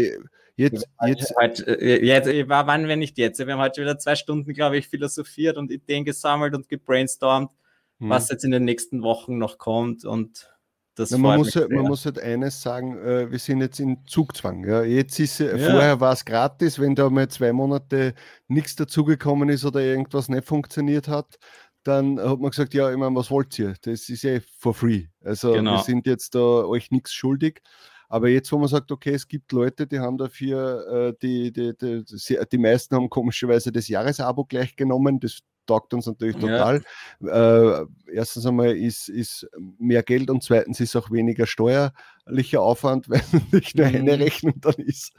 Jetzt, 0.58 0.88
jetzt, 1.06 1.36
halt, 1.38 1.68
äh, 1.68 2.04
jetzt, 2.04 2.28
war, 2.50 2.68
wann, 2.68 2.88
wenn 2.88 3.00
nicht 3.00 3.18
jetzt? 3.18 3.40
Wir 3.40 3.54
haben 3.54 3.60
heute 3.60 3.82
wieder 3.82 3.98
zwei 3.98 4.16
Stunden, 4.16 4.54
glaube 4.54 4.78
ich, 4.78 4.88
philosophiert 4.88 5.58
und 5.58 5.72
Ideen 5.72 6.06
gesammelt 6.06 6.54
und 6.54 6.70
gebrainstormt 6.70 7.52
hm. 8.00 8.10
was 8.10 8.30
jetzt 8.30 8.44
in 8.44 8.52
den 8.52 8.66
nächsten 8.66 9.02
Wochen 9.04 9.38
noch 9.38 9.58
kommt 9.58 10.06
und 10.06 10.52
ja, 10.98 11.18
man, 11.18 11.40
muss, 11.40 11.56
man 11.56 11.86
muss 11.86 12.06
halt 12.06 12.20
eines 12.20 12.62
sagen, 12.62 12.98
äh, 12.98 13.30
wir 13.30 13.40
sind 13.40 13.62
jetzt 13.62 13.80
in 13.80 14.06
Zugzwang. 14.08 14.66
Ja. 14.66 14.84
Jetzt 14.84 15.20
ist 15.20 15.40
äh, 15.40 15.58
ja. 15.58 15.72
vorher 15.72 16.00
war 16.00 16.14
es 16.14 16.24
gratis, 16.24 16.80
wenn 16.80 16.96
da 16.96 17.10
mal 17.10 17.28
zwei 17.28 17.52
Monate 17.52 18.14
nichts 18.48 18.76
dazugekommen 18.76 19.50
ist 19.50 19.66
oder 19.66 19.82
irgendwas 19.82 20.30
nicht 20.30 20.46
funktioniert 20.46 21.08
hat, 21.08 21.38
dann 21.84 22.20
hat 22.20 22.40
man 22.40 22.50
gesagt, 22.50 22.74
ja, 22.74 22.92
ich 22.92 22.98
meine, 22.98 23.16
was 23.16 23.30
wollt 23.30 23.58
ihr? 23.60 23.76
Das 23.82 24.10
ist 24.10 24.24
ja 24.24 24.40
for 24.58 24.74
free. 24.74 25.06
Also 25.24 25.54
genau. 25.54 25.74
wir 25.74 25.84
sind 25.84 26.08
jetzt 26.08 26.34
da 26.34 26.40
euch 26.40 26.90
nichts 26.92 27.14
schuldig. 27.14 27.62
Aber 28.08 28.30
jetzt, 28.30 28.52
wo 28.52 28.58
man 28.58 28.68
sagt, 28.68 28.92
okay, 28.92 29.14
es 29.14 29.28
gibt 29.28 29.52
Leute, 29.52 29.88
die 29.88 30.00
haben 30.00 30.18
dafür, 30.18 30.88
äh, 30.88 31.14
die, 31.22 31.52
die, 31.52 31.76
die, 31.76 32.04
die, 32.52 32.58
meisten 32.58 32.96
haben 32.96 33.10
komischerweise 33.10 33.72
das 33.72 33.88
Jahresabo 33.88 34.46
gleich 34.46 34.76
genommen. 34.76 35.20
Das 35.20 35.40
taugt 35.66 35.94
uns 35.94 36.06
natürlich 36.06 36.38
total. 36.38 36.84
Ja. 37.20 37.82
Äh, 37.82 37.86
erstens 38.12 38.46
einmal 38.46 38.76
ist, 38.76 39.10
ist 39.10 39.48
mehr 39.78 40.04
Geld 40.04 40.30
und 40.30 40.44
zweitens 40.44 40.80
ist 40.80 40.96
auch 40.96 41.12
weniger 41.12 41.46
steuerlicher 41.46 42.62
Aufwand, 42.62 43.10
weil 43.10 43.24
nicht 43.52 43.76
nur 43.76 43.86
eine 43.86 44.16
mhm. 44.16 44.22
Rechnung 44.22 44.62
dann 44.62 44.76
ist. 44.76 45.14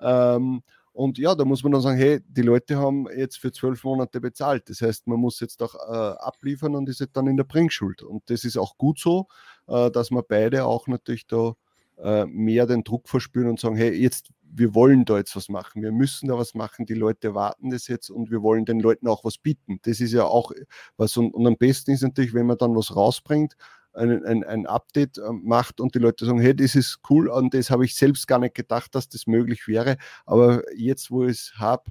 Ähm, 0.00 0.62
und 0.96 1.18
ja, 1.18 1.34
da 1.34 1.44
muss 1.44 1.62
man 1.62 1.72
dann 1.72 1.82
sagen, 1.82 1.98
hey, 1.98 2.20
die 2.26 2.40
Leute 2.40 2.78
haben 2.78 3.06
jetzt 3.14 3.38
für 3.38 3.52
zwölf 3.52 3.84
Monate 3.84 4.18
bezahlt. 4.18 4.70
Das 4.70 4.80
heißt, 4.80 5.06
man 5.06 5.20
muss 5.20 5.40
jetzt 5.40 5.62
auch 5.62 5.74
äh, 5.74 6.16
abliefern 6.18 6.74
und 6.74 6.88
ist 6.88 7.06
dann 7.12 7.26
in 7.26 7.36
der 7.36 7.44
Bringschuld. 7.44 8.02
Und 8.02 8.22
das 8.30 8.44
ist 8.44 8.56
auch 8.56 8.78
gut 8.78 8.98
so, 8.98 9.26
äh, 9.68 9.90
dass 9.90 10.10
wir 10.10 10.22
beide 10.22 10.64
auch 10.64 10.86
natürlich 10.86 11.26
da 11.26 11.52
äh, 11.98 12.24
mehr 12.24 12.66
den 12.66 12.82
Druck 12.82 13.10
verspüren 13.10 13.50
und 13.50 13.60
sagen, 13.60 13.76
hey, 13.76 13.90
jetzt 13.90 14.30
wir 14.52 14.74
wollen 14.74 15.04
da 15.04 15.16
jetzt 15.18 15.36
was 15.36 15.48
machen, 15.48 15.82
wir 15.82 15.92
müssen 15.92 16.28
da 16.28 16.38
was 16.38 16.54
machen, 16.54 16.86
die 16.86 16.94
Leute 16.94 17.28
erwarten 17.28 17.70
das 17.70 17.88
jetzt 17.88 18.10
und 18.10 18.30
wir 18.30 18.42
wollen 18.42 18.64
den 18.64 18.80
Leuten 18.80 19.08
auch 19.08 19.24
was 19.24 19.38
bieten. 19.38 19.80
Das 19.82 20.00
ist 20.00 20.12
ja 20.12 20.24
auch 20.24 20.52
was 20.96 21.16
und, 21.16 21.34
und 21.34 21.46
am 21.46 21.56
besten 21.56 21.90
ist 21.92 22.02
natürlich, 22.02 22.34
wenn 22.34 22.46
man 22.46 22.58
dann 22.58 22.74
was 22.74 22.94
rausbringt, 22.94 23.56
ein, 23.92 24.24
ein, 24.24 24.44
ein 24.44 24.66
Update 24.66 25.18
äh, 25.18 25.32
macht 25.32 25.80
und 25.80 25.94
die 25.94 25.98
Leute 25.98 26.26
sagen, 26.26 26.40
hey, 26.40 26.54
das 26.54 26.74
ist 26.74 27.00
cool 27.10 27.28
und 27.28 27.54
das 27.54 27.70
habe 27.70 27.84
ich 27.84 27.94
selbst 27.94 28.26
gar 28.26 28.38
nicht 28.38 28.54
gedacht, 28.54 28.94
dass 28.94 29.08
das 29.08 29.26
möglich 29.26 29.66
wäre, 29.68 29.96
aber 30.26 30.62
jetzt, 30.76 31.10
wo 31.10 31.24
ich 31.24 31.30
es 31.30 31.52
habe, 31.56 31.90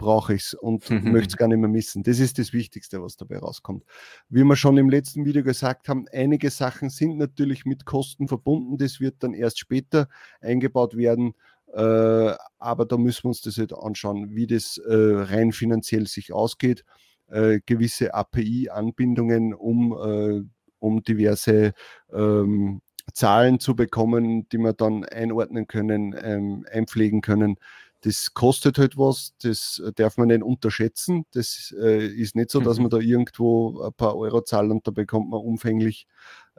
brauche 0.00 0.34
ich 0.34 0.42
es 0.42 0.54
und 0.54 0.88
möchte 1.04 1.28
es 1.28 1.36
gar 1.36 1.46
nicht 1.46 1.58
mehr 1.58 1.68
missen. 1.68 2.02
Das 2.02 2.18
ist 2.18 2.38
das 2.38 2.52
Wichtigste, 2.52 3.02
was 3.02 3.16
dabei 3.16 3.38
rauskommt. 3.38 3.84
Wie 4.28 4.42
wir 4.42 4.56
schon 4.56 4.78
im 4.78 4.90
letzten 4.90 5.24
Video 5.24 5.44
gesagt 5.44 5.88
haben, 5.88 6.06
einige 6.12 6.50
Sachen 6.50 6.90
sind 6.90 7.18
natürlich 7.18 7.64
mit 7.64 7.84
Kosten 7.84 8.26
verbunden. 8.26 8.78
Das 8.78 8.98
wird 8.98 9.22
dann 9.22 9.34
erst 9.34 9.58
später 9.58 10.08
eingebaut 10.40 10.96
werden. 10.96 11.34
Äh, 11.72 12.34
aber 12.58 12.84
da 12.84 12.96
müssen 12.96 13.24
wir 13.24 13.28
uns 13.28 13.42
das 13.42 13.58
halt 13.58 13.72
anschauen, 13.72 14.34
wie 14.34 14.46
das 14.46 14.78
äh, 14.78 14.92
rein 14.92 15.52
finanziell 15.52 16.06
sich 16.06 16.32
ausgeht. 16.32 16.84
Äh, 17.28 17.60
gewisse 17.64 18.12
API-Anbindungen, 18.12 19.54
um, 19.54 19.92
äh, 19.92 20.42
um 20.80 21.02
diverse 21.02 21.74
ähm, 22.12 22.80
Zahlen 23.12 23.60
zu 23.60 23.76
bekommen, 23.76 24.48
die 24.48 24.58
wir 24.58 24.72
dann 24.72 25.04
einordnen 25.04 25.66
können, 25.68 26.14
ähm, 26.20 26.66
einpflegen 26.70 27.20
können. 27.20 27.56
Das 28.02 28.32
kostet 28.34 28.78
halt 28.78 28.96
was, 28.96 29.34
das 29.42 29.82
darf 29.94 30.16
man 30.16 30.28
nicht 30.28 30.42
unterschätzen. 30.42 31.26
Das 31.32 31.74
äh, 31.78 32.06
ist 32.06 32.34
nicht 32.34 32.50
so, 32.50 32.60
dass 32.60 32.78
mhm. 32.78 32.84
man 32.84 32.90
da 32.90 32.98
irgendwo 32.98 33.82
ein 33.82 33.92
paar 33.92 34.16
Euro 34.16 34.40
zahlt 34.40 34.70
und 34.70 34.86
da 34.86 34.90
bekommt 34.90 35.30
man 35.30 35.40
umfänglich 35.40 36.06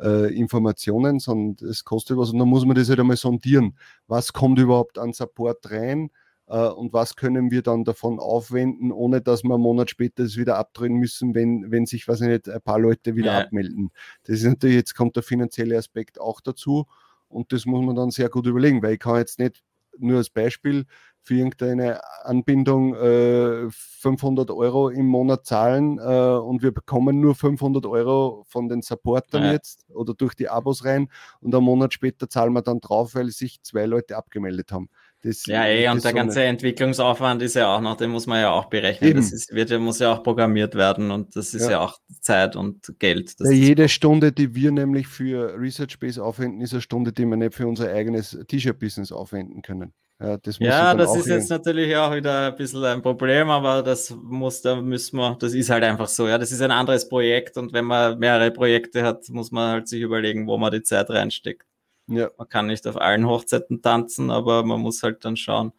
äh, 0.01 0.33
Informationen, 0.33 1.19
sondern 1.19 1.69
es 1.69 1.83
kostet 1.83 2.17
was 2.17 2.31
und 2.31 2.39
dann 2.39 2.47
muss 2.47 2.65
man 2.65 2.75
das 2.75 2.89
halt 2.89 2.99
einmal 2.99 3.17
sondieren. 3.17 3.77
Was 4.07 4.33
kommt 4.33 4.59
überhaupt 4.59 4.97
an 4.97 5.13
Support 5.13 5.71
rein? 5.71 6.09
äh, 6.51 6.67
und 6.67 6.93
was 6.93 7.15
können 7.15 7.49
wir 7.49 7.61
dann 7.61 7.83
davon 7.85 8.19
aufwenden, 8.19 8.91
ohne 8.91 9.21
dass 9.21 9.43
wir 9.43 9.53
einen 9.53 9.63
Monat 9.63 9.89
später 9.89 10.23
es 10.23 10.37
wieder 10.37 10.57
abdrehen 10.57 10.95
müssen, 10.95 11.33
wenn, 11.33 11.71
wenn 11.71 11.85
sich, 11.85 12.07
ich 12.07 12.19
nicht, 12.19 12.49
ein 12.49 12.61
paar 12.61 12.79
Leute 12.79 13.15
wieder 13.15 13.31
ja. 13.31 13.39
abmelden. 13.39 13.91
Das 14.23 14.39
ist 14.39 14.45
natürlich, 14.45 14.75
jetzt 14.75 14.95
kommt 14.95 15.15
der 15.15 15.23
finanzielle 15.23 15.77
Aspekt 15.77 16.19
auch 16.19 16.41
dazu 16.41 16.87
und 17.29 17.53
das 17.53 17.65
muss 17.65 17.85
man 17.85 17.95
dann 17.95 18.11
sehr 18.11 18.29
gut 18.29 18.45
überlegen, 18.45 18.83
weil 18.83 18.93
ich 18.93 18.99
kann 18.99 19.15
jetzt 19.17 19.39
nicht 19.39 19.63
nur 19.97 20.17
als 20.17 20.29
Beispiel 20.29 20.85
für 21.23 21.35
irgendeine 21.35 22.01
Anbindung 22.23 22.95
äh, 22.95 23.69
500 23.69 24.49
Euro 24.51 24.89
im 24.89 25.05
Monat 25.05 25.45
zahlen 25.45 25.99
äh, 25.99 26.01
und 26.01 26.63
wir 26.63 26.71
bekommen 26.71 27.19
nur 27.19 27.35
500 27.35 27.85
Euro 27.85 28.43
von 28.47 28.69
den 28.69 28.81
Supportern 28.81 29.43
ja. 29.43 29.51
jetzt 29.51 29.85
oder 29.89 30.13
durch 30.13 30.33
die 30.33 30.49
Abos 30.49 30.83
rein 30.83 31.09
und 31.39 31.53
einen 31.53 31.63
Monat 31.63 31.93
später 31.93 32.29
zahlen 32.29 32.53
wir 32.53 32.61
dann 32.61 32.79
drauf, 32.79 33.13
weil 33.13 33.29
sich 33.29 33.61
zwei 33.61 33.85
Leute 33.85 34.17
abgemeldet 34.17 34.71
haben. 34.71 34.89
Das, 35.23 35.45
ja, 35.45 35.65
ey, 35.65 35.87
und 35.87 36.03
der 36.03 36.11
so 36.11 36.15
ganze 36.15 36.43
Entwicklungsaufwand 36.43 37.43
ist 37.43 37.53
ja 37.53 37.75
auch 37.75 37.81
noch, 37.81 37.95
den 37.95 38.09
muss 38.09 38.25
man 38.25 38.41
ja 38.41 38.49
auch 38.49 38.65
berechnen. 38.65 39.11
Eben. 39.11 39.19
Das 39.19 39.31
ist, 39.31 39.53
wird, 39.53 39.69
muss 39.79 39.99
ja 39.99 40.13
auch 40.13 40.23
programmiert 40.23 40.73
werden 40.73 41.11
und 41.11 41.35
das 41.35 41.53
ist 41.53 41.65
ja, 41.65 41.71
ja 41.71 41.79
auch 41.81 41.99
Zeit 42.21 42.55
und 42.55 42.95
Geld. 42.97 43.35
Ja, 43.39 43.51
jede 43.51 43.87
Stunde, 43.87 44.31
die 44.31 44.55
wir 44.55 44.71
nämlich 44.71 45.07
für 45.07 45.55
Research 45.59 45.99
Base 45.99 46.23
aufwenden, 46.23 46.61
ist 46.61 46.73
eine 46.73 46.81
Stunde, 46.81 47.13
die 47.13 47.25
wir 47.25 47.37
nicht 47.37 47.53
für 47.53 47.67
unser 47.67 47.91
eigenes 47.93 48.35
T-Shirt-Business 48.47 49.11
aufwenden 49.11 49.61
können. 49.61 49.93
Ja, 50.21 50.37
das, 50.37 50.59
ja, 50.59 50.93
das 50.93 51.15
ist 51.15 51.25
jetzt 51.25 51.49
natürlich 51.49 51.95
auch 51.95 52.13
wieder 52.13 52.47
ein 52.49 52.55
bisschen 52.55 52.83
ein 52.83 53.01
Problem, 53.01 53.49
aber 53.49 53.81
das 53.81 54.15
muss, 54.21 54.61
da 54.61 54.79
müssen 54.79 55.17
wir, 55.17 55.35
das 55.39 55.53
ist 55.53 55.71
halt 55.71 55.83
einfach 55.83 56.07
so. 56.07 56.27
Ja, 56.27 56.37
das 56.37 56.51
ist 56.51 56.61
ein 56.61 56.69
anderes 56.69 57.09
Projekt 57.09 57.57
und 57.57 57.73
wenn 57.73 57.85
man 57.85 58.19
mehrere 58.19 58.51
Projekte 58.51 59.03
hat, 59.03 59.27
muss 59.29 59.51
man 59.51 59.71
halt 59.71 59.87
sich 59.87 60.01
überlegen, 60.01 60.45
wo 60.45 60.59
man 60.59 60.71
die 60.71 60.83
Zeit 60.83 61.09
reinsteckt. 61.09 61.65
Ja. 62.05 62.29
Man 62.37 62.47
kann 62.49 62.67
nicht 62.67 62.85
auf 62.85 63.01
allen 63.01 63.25
Hochzeiten 63.25 63.81
tanzen, 63.81 64.29
aber 64.29 64.63
man 64.63 64.79
muss 64.79 65.01
halt 65.01 65.25
dann 65.25 65.37
schauen. 65.37 65.73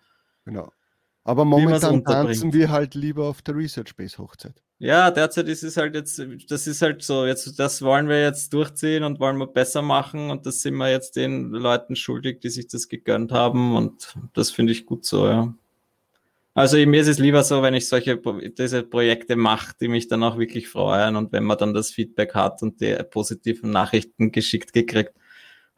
Genau. 0.44 0.72
Aber 1.22 1.44
momentan 1.44 2.02
tanzen 2.02 2.52
wir 2.52 2.70
halt 2.70 2.96
lieber 2.96 3.26
auf 3.26 3.42
der 3.42 3.55
Research 3.55 3.94
Base 3.94 4.18
Hochzeit. 4.18 4.61
Ja, 4.82 5.12
derzeit 5.12 5.46
ist 5.46 5.62
es 5.62 5.76
halt 5.76 5.94
jetzt, 5.94 6.20
das 6.48 6.66
ist 6.66 6.82
halt 6.82 7.04
so, 7.04 7.24
jetzt, 7.24 7.56
das 7.56 7.82
wollen 7.82 8.08
wir 8.08 8.20
jetzt 8.20 8.52
durchziehen 8.52 9.04
und 9.04 9.20
wollen 9.20 9.36
wir 9.36 9.46
besser 9.46 9.80
machen 9.80 10.32
und 10.32 10.44
das 10.44 10.60
sind 10.60 10.74
wir 10.74 10.90
jetzt 10.90 11.14
den 11.14 11.50
Leuten 11.52 11.94
schuldig, 11.94 12.40
die 12.40 12.48
sich 12.48 12.66
das 12.66 12.88
gegönnt 12.88 13.30
haben 13.30 13.76
und 13.76 14.16
das 14.32 14.50
finde 14.50 14.72
ich 14.72 14.84
gut 14.84 15.04
so, 15.04 15.28
ja. 15.28 15.54
Also 16.54 16.78
mir 16.78 17.00
ist 17.00 17.06
es 17.06 17.20
lieber 17.20 17.44
so, 17.44 17.62
wenn 17.62 17.74
ich 17.74 17.86
solche 17.86 18.20
diese 18.58 18.82
Projekte 18.82 19.36
mache, 19.36 19.72
die 19.80 19.86
mich 19.86 20.08
dann 20.08 20.24
auch 20.24 20.36
wirklich 20.36 20.68
freuen 20.68 21.14
und 21.14 21.30
wenn 21.30 21.44
man 21.44 21.58
dann 21.58 21.74
das 21.74 21.92
Feedback 21.92 22.34
hat 22.34 22.60
und 22.64 22.80
die 22.80 22.96
positiven 23.08 23.70
Nachrichten 23.70 24.32
geschickt 24.32 24.72
gekriegt, 24.72 25.14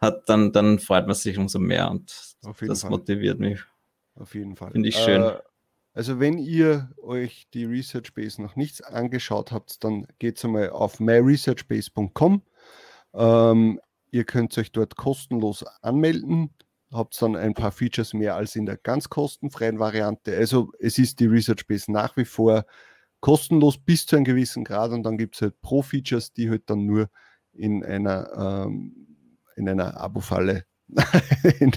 hat, 0.01 0.31
dann, 0.31 0.51
dann 0.51 0.79
freut 0.79 1.07
man 1.07 1.15
sich 1.15 1.37
umso 1.37 1.59
mehr 1.59 1.91
und 1.91 2.37
das 2.59 2.81
Fall. 2.81 2.91
motiviert 2.91 3.39
mich. 3.39 3.61
Auf 4.15 4.35
jeden 4.35 4.57
Fall. 4.57 4.71
Finde 4.71 4.89
ich 4.89 4.97
schön. 4.97 5.25
Äh, 5.25 5.41
also 5.95 6.19
wenn 6.19 6.39
ihr 6.39 6.91
euch 7.01 7.47
die 7.55 7.65
Research 7.65 8.15
Base 8.15 8.43
noch 8.43 8.57
nichts 8.57 8.83
angeschaut 8.83 9.53
habt, 9.53 9.85
dann 9.85 10.07
geht 10.19 10.45
einmal 10.45 10.71
auf 10.71 10.99
myresearchbase.com. 10.99 12.43
Ähm, 13.15 13.81
ihr 14.11 14.25
könnt 14.25 14.59
euch 14.59 14.73
dort 14.73 14.97
kostenlos 14.97 15.65
anmelden, 15.83 16.51
habt 16.93 17.21
dann 17.23 17.37
ein 17.37 17.55
paar 17.55 17.71
Features 17.71 18.13
mehr 18.13 18.35
als 18.35 18.57
in 18.57 18.67
der 18.67 18.77
ganz 18.77 19.09
kostenfreien 19.09 19.79
Variante. 19.79 20.37
Also 20.37 20.73
es 20.81 20.99
ist 20.99 21.21
die 21.21 21.27
Research 21.27 21.67
Base 21.69 21.91
nach 21.91 22.17
wie 22.17 22.25
vor 22.25 22.67
kostenlos 23.21 23.79
bis 23.79 24.05
zu 24.05 24.17
einem 24.17 24.25
gewissen 24.25 24.65
Grad 24.65 24.91
und 24.91 25.05
dann 25.05 25.17
gibt 25.17 25.37
es 25.37 25.43
halt 25.43 25.61
Pro-Features, 25.63 26.33
die 26.33 26.51
halt 26.51 26.69
dann 26.69 26.87
nur 26.87 27.09
in 27.53 27.85
einer, 27.85 28.67
ähm, 28.67 29.07
in 29.57 29.69
einer 29.69 29.97
Abo-Falle 29.99 30.67
in, 31.61 31.73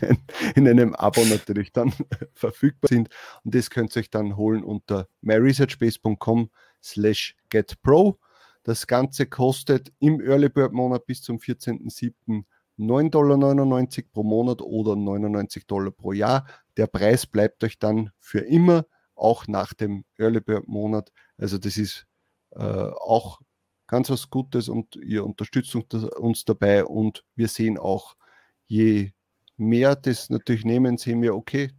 in, 0.56 0.68
einem 0.68 0.94
Abo 0.96 1.24
natürlich 1.26 1.72
dann 1.72 1.94
verfügbar 2.34 2.90
sind. 2.90 3.10
Und 3.44 3.56
das 3.56 3.70
könnt 3.70 3.96
ihr 3.96 4.02
euch 4.02 4.10
dann 4.10 4.36
holen 4.36 4.64
unter 4.64 5.08
myresearchbase.com 5.22 6.50
slash 6.84 7.36
getpro. 7.50 8.20
Das 8.64 8.86
Ganze 8.86 9.26
kostet 9.28 9.94
im 10.00 10.20
Early 10.20 10.50
Bird 10.50 10.74
Monat 10.74 11.06
bis 11.06 11.22
zum 11.22 11.38
14.07. 11.38 12.44
9,99 12.78 13.10
Dollar 13.10 14.12
pro 14.12 14.24
Monat 14.24 14.62
oder 14.62 14.96
99 14.96 15.66
Dollar 15.66 15.92
pro 15.92 16.12
Jahr. 16.12 16.46
Der 16.76 16.86
Preis 16.86 17.26
bleibt 17.26 17.64
euch 17.64 17.80
dann 17.80 18.12
für 18.20 18.40
immer, 18.40 18.86
auch 19.16 19.48
nach 19.48 19.74
dem 19.74 20.06
Early 20.18 20.42
Bird 20.42 20.68
Monat. 20.68 21.12
Also 21.38 21.58
das 21.58 21.78
ist 21.78 22.06
äh, 22.52 22.62
auch 22.62 23.40
ganz 23.88 24.10
was 24.10 24.30
Gutes 24.30 24.70
und 24.70 24.96
ihr 24.98 25.26
unterstützt 25.26 25.74
uns 25.76 26.46
dabei 26.46 26.86
und 26.86 27.24
wir 27.36 27.48
sehen 27.48 27.78
auch, 27.78 28.17
je 28.68 29.12
mehr 29.58 29.96
das 29.96 30.30
natürlich 30.30 30.66
nehmen, 30.66 30.98
sehen 30.98 31.22
wir, 31.22 31.36
okay, 31.36 31.72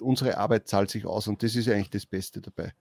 unsere 0.00 0.36
Arbeit 0.36 0.68
zahlt 0.68 0.90
sich 0.90 1.06
aus 1.06 1.28
und 1.28 1.42
das 1.42 1.54
ist 1.54 1.68
eigentlich 1.68 1.90
das 1.90 2.06
Beste 2.06 2.40
dabei. 2.40 2.72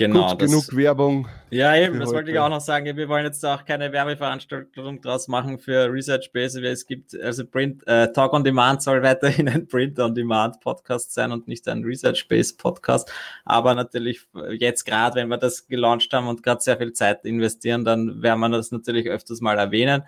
Genau. 0.00 0.30
Gut, 0.30 0.38
genug 0.38 0.74
Werbung. 0.74 1.28
Ja, 1.50 1.76
eben, 1.76 1.98
das 1.98 2.08
heute. 2.08 2.16
wollte 2.16 2.30
ich 2.30 2.38
auch 2.38 2.48
noch 2.48 2.62
sagen. 2.62 2.96
Wir 2.96 3.06
wollen 3.10 3.26
jetzt 3.26 3.44
auch 3.44 3.66
keine 3.66 3.92
Werbeveranstaltung 3.92 5.02
draus 5.02 5.28
machen 5.28 5.58
für 5.58 5.92
Research 5.92 6.32
Base. 6.32 6.58
Es 6.66 6.86
gibt, 6.86 7.14
also 7.20 7.44
Print, 7.44 7.86
äh, 7.86 8.10
Talk 8.10 8.32
on 8.32 8.42
Demand 8.42 8.80
soll 8.80 9.02
weiterhin 9.02 9.46
ein 9.46 9.68
Print 9.68 9.98
on 9.98 10.14
Demand 10.14 10.58
Podcast 10.60 11.12
sein 11.12 11.32
und 11.32 11.48
nicht 11.48 11.68
ein 11.68 11.84
Research 11.84 12.28
Base 12.28 12.54
Podcast. 12.56 13.12
Aber 13.44 13.74
natürlich 13.74 14.22
jetzt 14.58 14.84
gerade, 14.84 15.16
wenn 15.16 15.28
wir 15.28 15.36
das 15.36 15.66
gelauncht 15.66 16.10
haben 16.14 16.28
und 16.28 16.42
gerade 16.42 16.62
sehr 16.62 16.78
viel 16.78 16.94
Zeit 16.94 17.26
investieren, 17.26 17.84
dann 17.84 18.22
werden 18.22 18.40
wir 18.40 18.48
das 18.48 18.70
natürlich 18.70 19.06
öfters 19.06 19.42
mal 19.42 19.58
erwähnen. 19.58 20.04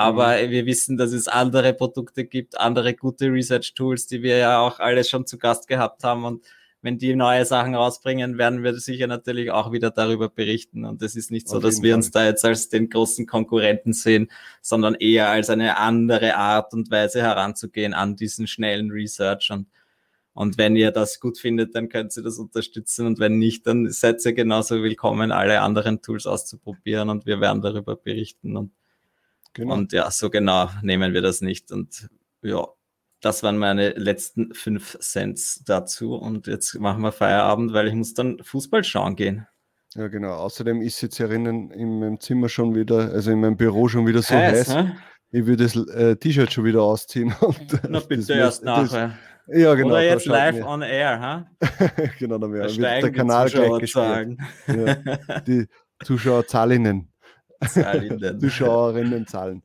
Aber 0.00 0.42
mhm. 0.42 0.50
wir 0.50 0.64
wissen, 0.64 0.96
dass 0.96 1.12
es 1.12 1.28
andere 1.28 1.74
Produkte 1.74 2.24
gibt, 2.24 2.58
andere 2.58 2.94
gute 2.94 3.30
Research 3.30 3.74
Tools, 3.74 4.06
die 4.06 4.22
wir 4.22 4.38
ja 4.38 4.58
auch 4.58 4.80
alle 4.80 5.04
schon 5.04 5.26
zu 5.26 5.36
Gast 5.36 5.68
gehabt 5.68 6.04
haben 6.04 6.24
und 6.24 6.42
wenn 6.82 6.96
die 6.96 7.14
neue 7.14 7.44
Sachen 7.44 7.74
rausbringen, 7.74 8.38
werden 8.38 8.62
wir 8.62 8.74
sicher 8.78 9.06
natürlich 9.06 9.50
auch 9.50 9.72
wieder 9.72 9.90
darüber 9.90 10.30
berichten. 10.30 10.86
Und 10.86 11.02
es 11.02 11.14
ist 11.14 11.30
nicht 11.30 11.46
so, 11.46 11.60
dass 11.60 11.82
wir 11.82 11.90
Fall. 11.90 11.96
uns 11.98 12.10
da 12.10 12.24
jetzt 12.24 12.42
als 12.46 12.70
den 12.70 12.88
großen 12.88 13.26
Konkurrenten 13.26 13.92
sehen, 13.92 14.30
sondern 14.62 14.94
eher 14.94 15.28
als 15.28 15.50
eine 15.50 15.76
andere 15.76 16.36
Art 16.36 16.72
und 16.72 16.90
Weise 16.90 17.20
heranzugehen 17.20 17.92
an 17.92 18.16
diesen 18.16 18.46
schnellen 18.46 18.90
Research. 18.90 19.50
Und, 19.50 19.66
und 20.32 20.56
wenn 20.56 20.74
ihr 20.74 20.90
das 20.90 21.20
gut 21.20 21.36
findet, 21.36 21.74
dann 21.74 21.90
könnt 21.90 22.16
ihr 22.16 22.22
das 22.22 22.38
unterstützen. 22.38 23.06
Und 23.06 23.18
wenn 23.18 23.38
nicht, 23.38 23.66
dann 23.66 23.90
seid 23.90 24.24
ihr 24.24 24.32
genauso 24.32 24.82
willkommen, 24.82 25.32
alle 25.32 25.60
anderen 25.60 26.00
Tools 26.00 26.26
auszuprobieren. 26.26 27.10
Und 27.10 27.26
wir 27.26 27.42
werden 27.42 27.60
darüber 27.60 27.94
berichten. 27.94 28.56
Und, 28.56 28.70
genau. 29.52 29.74
und 29.74 29.92
ja, 29.92 30.10
so 30.10 30.30
genau 30.30 30.70
nehmen 30.82 31.14
wir 31.14 31.22
das 31.22 31.40
nicht. 31.40 31.72
Und 31.72 32.08
ja, 32.42 32.66
das 33.20 33.42
waren 33.42 33.58
meine 33.58 33.90
letzten 33.90 34.54
fünf 34.54 34.98
Cents 35.00 35.62
dazu. 35.64 36.14
Und 36.14 36.46
jetzt 36.46 36.78
machen 36.78 37.02
wir 37.02 37.12
Feierabend, 37.12 37.72
weil 37.72 37.88
ich 37.88 37.94
muss 37.94 38.14
dann 38.14 38.38
Fußball 38.42 38.84
schauen 38.84 39.16
gehen. 39.16 39.46
Ja, 39.94 40.08
genau. 40.08 40.34
Außerdem 40.34 40.82
ist 40.82 41.00
jetzt 41.00 41.18
herinnen 41.18 41.70
in 41.72 41.98
meinem 41.98 42.20
Zimmer 42.20 42.48
schon 42.48 42.74
wieder, 42.74 43.10
also 43.12 43.30
in 43.30 43.40
meinem 43.40 43.56
Büro 43.56 43.88
schon 43.88 44.06
wieder 44.06 44.22
so 44.22 44.34
heiß. 44.34 44.74
heiß. 44.74 44.86
Ich 45.32 45.46
würde 45.46 45.64
das 45.64 45.76
äh, 45.76 46.16
T-Shirt 46.16 46.52
schon 46.52 46.64
wieder 46.64 46.82
ausziehen. 46.82 47.34
Und, 47.40 47.80
Na 47.88 48.00
bitte 48.00 48.32
erst 48.34 48.64
nachher. 48.64 49.16
Ja, 49.52 49.74
genau. 49.74 49.88
Oder 49.90 50.02
jetzt 50.02 50.26
live 50.26 50.56
wir. 50.56 50.66
on 50.66 50.82
air, 50.82 51.20
ha? 51.20 51.50
genau, 52.18 52.38
dann 52.38 52.52
wird 52.52 52.76
der 52.78 53.12
Kanal 53.12 53.50
gleich 53.50 53.78
gespielt. 53.80 54.38
Ja, 54.68 55.40
die 55.40 55.66
Zuschauerzahlinnen. 56.04 57.09
Zuschauerinnen 58.40 59.26
zahlen. 59.26 59.62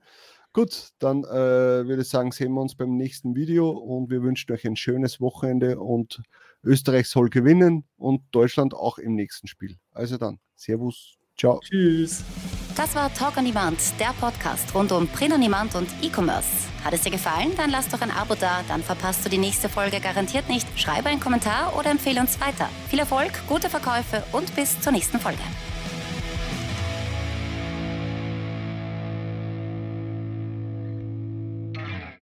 Gut, 0.56 0.92
dann 1.00 1.26
äh, 1.26 1.86
würde 1.86 2.02
ich 2.02 2.08
sagen, 2.08 2.32
sehen 2.32 2.54
wir 2.54 2.62
uns 2.62 2.76
beim 2.76 2.96
nächsten 2.96 3.36
Video 3.36 3.70
und 3.72 4.10
wir 4.10 4.24
wünschen 4.24 4.54
euch 4.54 4.66
ein 4.66 4.78
schönes 4.78 5.20
Wochenende 5.20 5.80
und 5.80 6.22
Österreich 6.64 7.10
soll 7.10 7.30
gewinnen 7.30 7.84
und 7.98 8.22
Deutschland 8.32 8.74
auch 8.74 8.98
im 8.98 9.16
nächsten 9.16 9.48
Spiel. 9.48 9.76
Also 9.92 10.18
dann, 10.18 10.40
Servus, 10.56 11.16
ciao. 11.38 11.60
Tschüss. 11.60 12.24
Das 12.76 12.96
war 12.96 13.14
Talk 13.14 13.38
on 13.38 13.44
Demand, 13.44 13.78
der 14.00 14.14
Podcast 14.20 14.74
rund 14.74 14.94
um 14.94 15.08
Print 15.10 15.34
on 15.34 15.42
Demand 15.42 15.76
und 15.76 15.88
E-Commerce. 16.02 16.48
Hat 16.86 16.94
es 16.94 17.02
dir 17.02 17.12
gefallen? 17.12 17.52
Dann 17.58 17.70
lass 17.70 17.90
doch 17.90 18.02
ein 18.02 18.12
Abo 18.12 18.36
da, 18.36 18.62
dann 18.70 18.82
verpasst 18.82 19.26
du 19.26 19.30
die 19.30 19.38
nächste 19.38 19.68
Folge 19.68 20.00
garantiert 20.00 20.48
nicht. 20.48 20.68
Schreibe 20.80 21.10
einen 21.10 21.20
Kommentar 21.20 21.78
oder 21.78 21.92
empfehle 21.92 22.22
uns 22.22 22.40
weiter. 22.40 22.70
Viel 22.90 23.00
Erfolg, 23.00 23.32
gute 23.48 23.70
Verkäufe 23.70 24.24
und 24.32 24.56
bis 24.56 24.80
zur 24.80 24.94
nächsten 24.94 25.20
Folge. 25.20 25.44